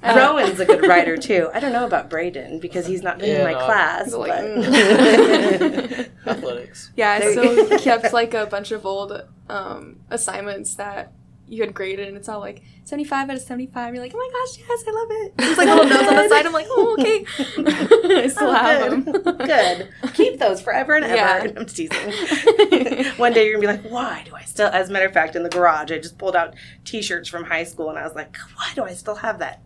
[0.03, 1.49] Rowan's a good writer too.
[1.53, 3.65] I don't know about Braden because he's not been in my no.
[3.65, 4.05] class.
[4.05, 6.91] He's like, but- Athletics.
[6.95, 11.11] Yeah, I There still kept like a bunch of old um, assignments that
[11.47, 13.93] you had graded, and it's all like 75 out of 75.
[13.93, 15.33] You're like, oh my gosh, yes, I love it.
[15.39, 16.45] it's like little notes on the side.
[16.45, 17.25] I'm like, oh, okay.
[18.23, 19.23] I still Oh, have good.
[19.23, 19.37] them.
[19.37, 19.89] good.
[20.13, 21.15] Keep those forever and ever.
[21.15, 21.43] Yeah.
[21.43, 23.13] and I'm teasing.
[23.17, 24.67] One day you're gonna be like, why do I still?
[24.67, 27.63] As a matter of fact, in the garage, I just pulled out T-shirts from high
[27.63, 29.61] school, and I was like, why do I still have that?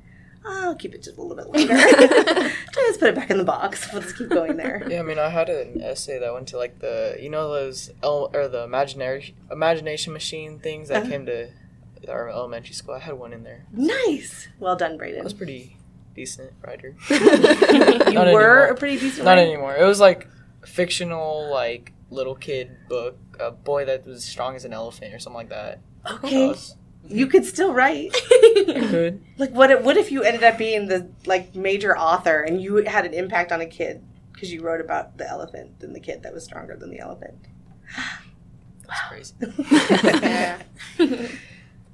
[0.46, 1.76] I'll keep it just a little bit later.
[2.74, 3.92] just put it back in the box.
[3.92, 4.88] We'll just keep going there.
[4.90, 7.92] Yeah, I mean, I had an essay that went to like the you know those
[8.02, 11.10] el- or the imaginary imagination machine things that Uh-huh.
[11.12, 11.50] came to
[12.08, 12.96] our elementary school.
[12.96, 13.66] I had one in there.
[13.72, 14.48] Nice.
[14.60, 15.24] Well done, It Braden.
[15.24, 15.78] was pretty
[16.16, 16.96] decent writer.
[17.10, 17.20] You
[18.16, 18.66] Not were anymore.
[18.66, 19.26] a pretty decent.
[19.26, 19.42] Not writer.
[19.42, 19.76] anymore.
[19.76, 20.28] It was like
[20.66, 25.38] fictional like little kid book, a boy that was strong as an elephant or something
[25.38, 25.80] like that.
[26.10, 26.48] Okay.
[26.48, 26.76] Was-
[27.08, 28.12] You could still write.
[28.16, 29.24] I could.
[29.38, 29.72] Like, what?
[29.72, 33.14] If, what if you ended up being the like major author and you had an
[33.14, 36.44] impact on a kid because you wrote about the elephant and the kid that was
[36.44, 37.36] stronger than the elephant?
[38.88, 39.34] That's crazy.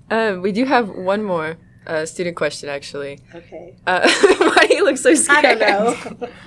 [0.10, 3.20] Um, we do have one more uh, student question, actually.
[3.34, 3.76] okay.
[3.86, 5.45] Uh, why do you look so scared?
[5.45, 6.28] I don't know.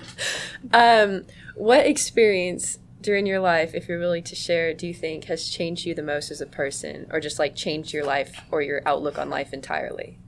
[0.73, 5.49] Um, what experience during your life, if you're willing to share, do you think has
[5.49, 8.83] changed you the most as a person, or just like changed your life or your
[8.85, 10.19] outlook on life entirely?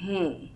[0.00, 0.46] Hmm.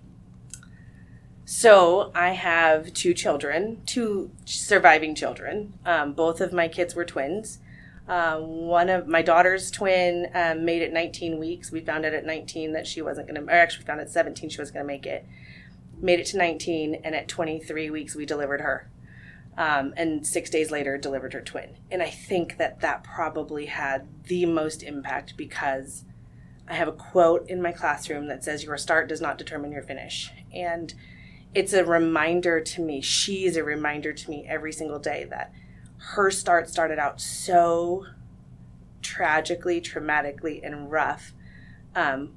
[1.45, 5.75] So I have two children, two surviving children.
[5.85, 7.59] Um, both of my kids were twins.
[8.09, 11.73] Uh, one of my daughter's twin um, made it 19 weeks.
[11.73, 14.49] We found out at 19 that she wasn't going to, or actually found at 17
[14.49, 15.27] she was going to make it.
[16.01, 18.89] Made it to 19, and at 23 weeks we delivered her.
[19.59, 21.77] Um, and six days later delivered her twin.
[21.91, 26.05] And I think that that probably had the most impact because
[26.69, 29.83] I have a quote in my classroom that says, Your start does not determine your
[29.83, 30.31] finish.
[30.53, 30.95] And
[31.55, 35.53] it's a reminder to me, she's a reminder to me every single day that
[35.99, 38.07] her start started out so
[39.03, 41.33] tragically, traumatically, and rough.
[41.95, 42.35] Um,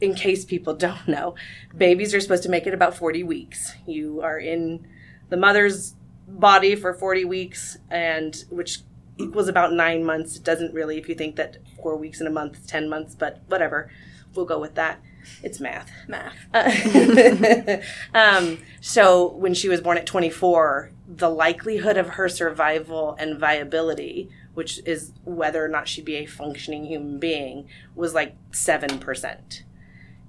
[0.00, 1.34] in case people don't know,
[1.76, 3.74] babies are supposed to make it about 40 weeks.
[3.86, 4.86] You are in
[5.28, 5.94] the mother's
[6.26, 8.80] body for 40 weeks, and which
[9.18, 10.36] equals about nine months.
[10.36, 13.14] It doesn't really, if you think that four weeks in a month is 10 months,
[13.14, 13.90] but whatever.
[14.34, 15.00] We'll go with that.
[15.42, 15.90] It's math.
[16.08, 16.36] Math.
[16.54, 17.78] Uh,
[18.18, 24.28] um, so when she was born at 24, the likelihood of her survival and viability,
[24.54, 29.62] which is whether or not she'd be a functioning human being, was like 7%.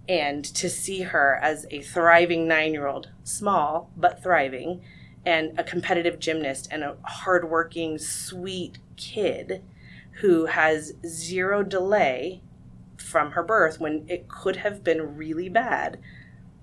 [0.10, 4.82] And to see her as a thriving nine year old, small but thriving,
[5.24, 9.62] and a competitive gymnast and a hardworking, sweet kid
[10.22, 12.42] who has zero delay
[12.98, 16.00] from her birth when it could have been really bad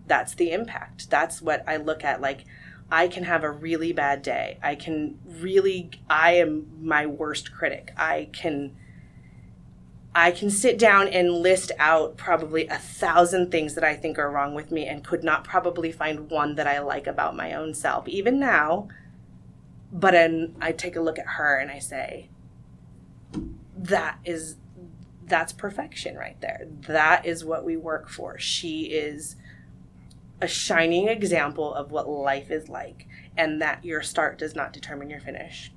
[0.07, 2.45] that's the impact that's what i look at like
[2.91, 7.93] i can have a really bad day i can really i am my worst critic
[7.97, 8.75] i can
[10.15, 14.31] i can sit down and list out probably a thousand things that i think are
[14.31, 17.75] wrong with me and could not probably find one that i like about my own
[17.75, 18.89] self even now
[19.93, 22.29] but then i take a look at her and i say
[23.77, 24.57] that is
[25.29, 26.67] that's perfection right there.
[26.87, 28.39] That is what we work for.
[28.39, 29.37] She is
[30.41, 35.11] a shining example of what life is like, and that your start does not determine
[35.11, 35.73] your finish.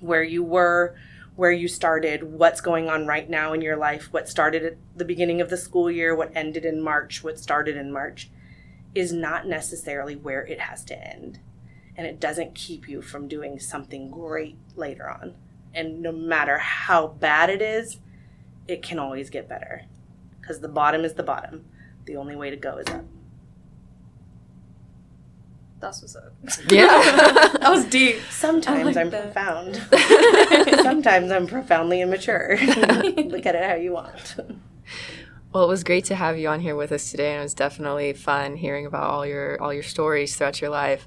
[0.00, 0.96] Where you were,
[1.34, 5.04] where you started, what's going on right now in your life, what started at the
[5.04, 8.30] beginning of the school year, what ended in March, what started in March,
[8.94, 11.38] is not necessarily where it has to end.
[11.96, 15.34] And it doesn't keep you from doing something great later on.
[15.74, 17.98] And no matter how bad it is,
[18.66, 19.82] it can always get better
[20.40, 21.64] because the bottom is the bottom.
[22.04, 23.04] The only way to go is up.
[25.80, 26.32] That's what's up.
[26.68, 26.86] Yeah.
[27.60, 28.20] that was deep.
[28.30, 29.32] Sometimes like I'm that.
[29.32, 29.76] profound.
[30.82, 32.56] Sometimes I'm profoundly immature.
[32.60, 34.36] Look at it how you want.
[35.52, 37.54] Well, it was great to have you on here with us today, and it was
[37.54, 41.06] definitely fun hearing about all your all your stories throughout your life.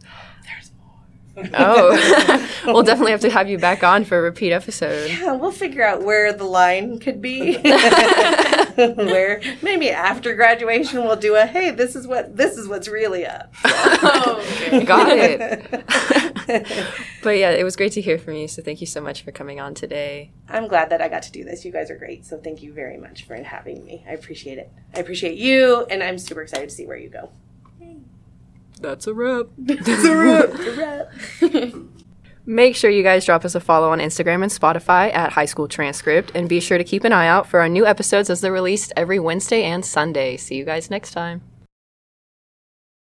[1.53, 5.09] Oh, we'll definitely have to have you back on for a repeat episode.
[5.09, 7.57] Yeah, we'll figure out where the line could be.
[8.75, 13.25] where maybe after graduation we'll do a hey, this is what this is what's really
[13.25, 13.53] up.
[13.63, 14.84] Oh, okay.
[14.84, 16.88] Got it.
[17.23, 18.47] But yeah, it was great to hear from you.
[18.47, 20.32] So thank you so much for coming on today.
[20.49, 21.63] I'm glad that I got to do this.
[21.63, 22.25] You guys are great.
[22.25, 24.03] So thank you very much for having me.
[24.07, 24.71] I appreciate it.
[24.95, 27.32] I appreciate you, and I'm super excited to see where you go.
[28.82, 29.47] That's a wrap.
[29.67, 31.73] It's a wrap.
[32.45, 35.67] Make sure you guys drop us a follow on Instagram and Spotify at High School
[35.67, 38.51] Transcript, and be sure to keep an eye out for our new episodes as they're
[38.51, 40.38] released every Wednesday and Sunday.
[40.38, 41.43] See you guys next time.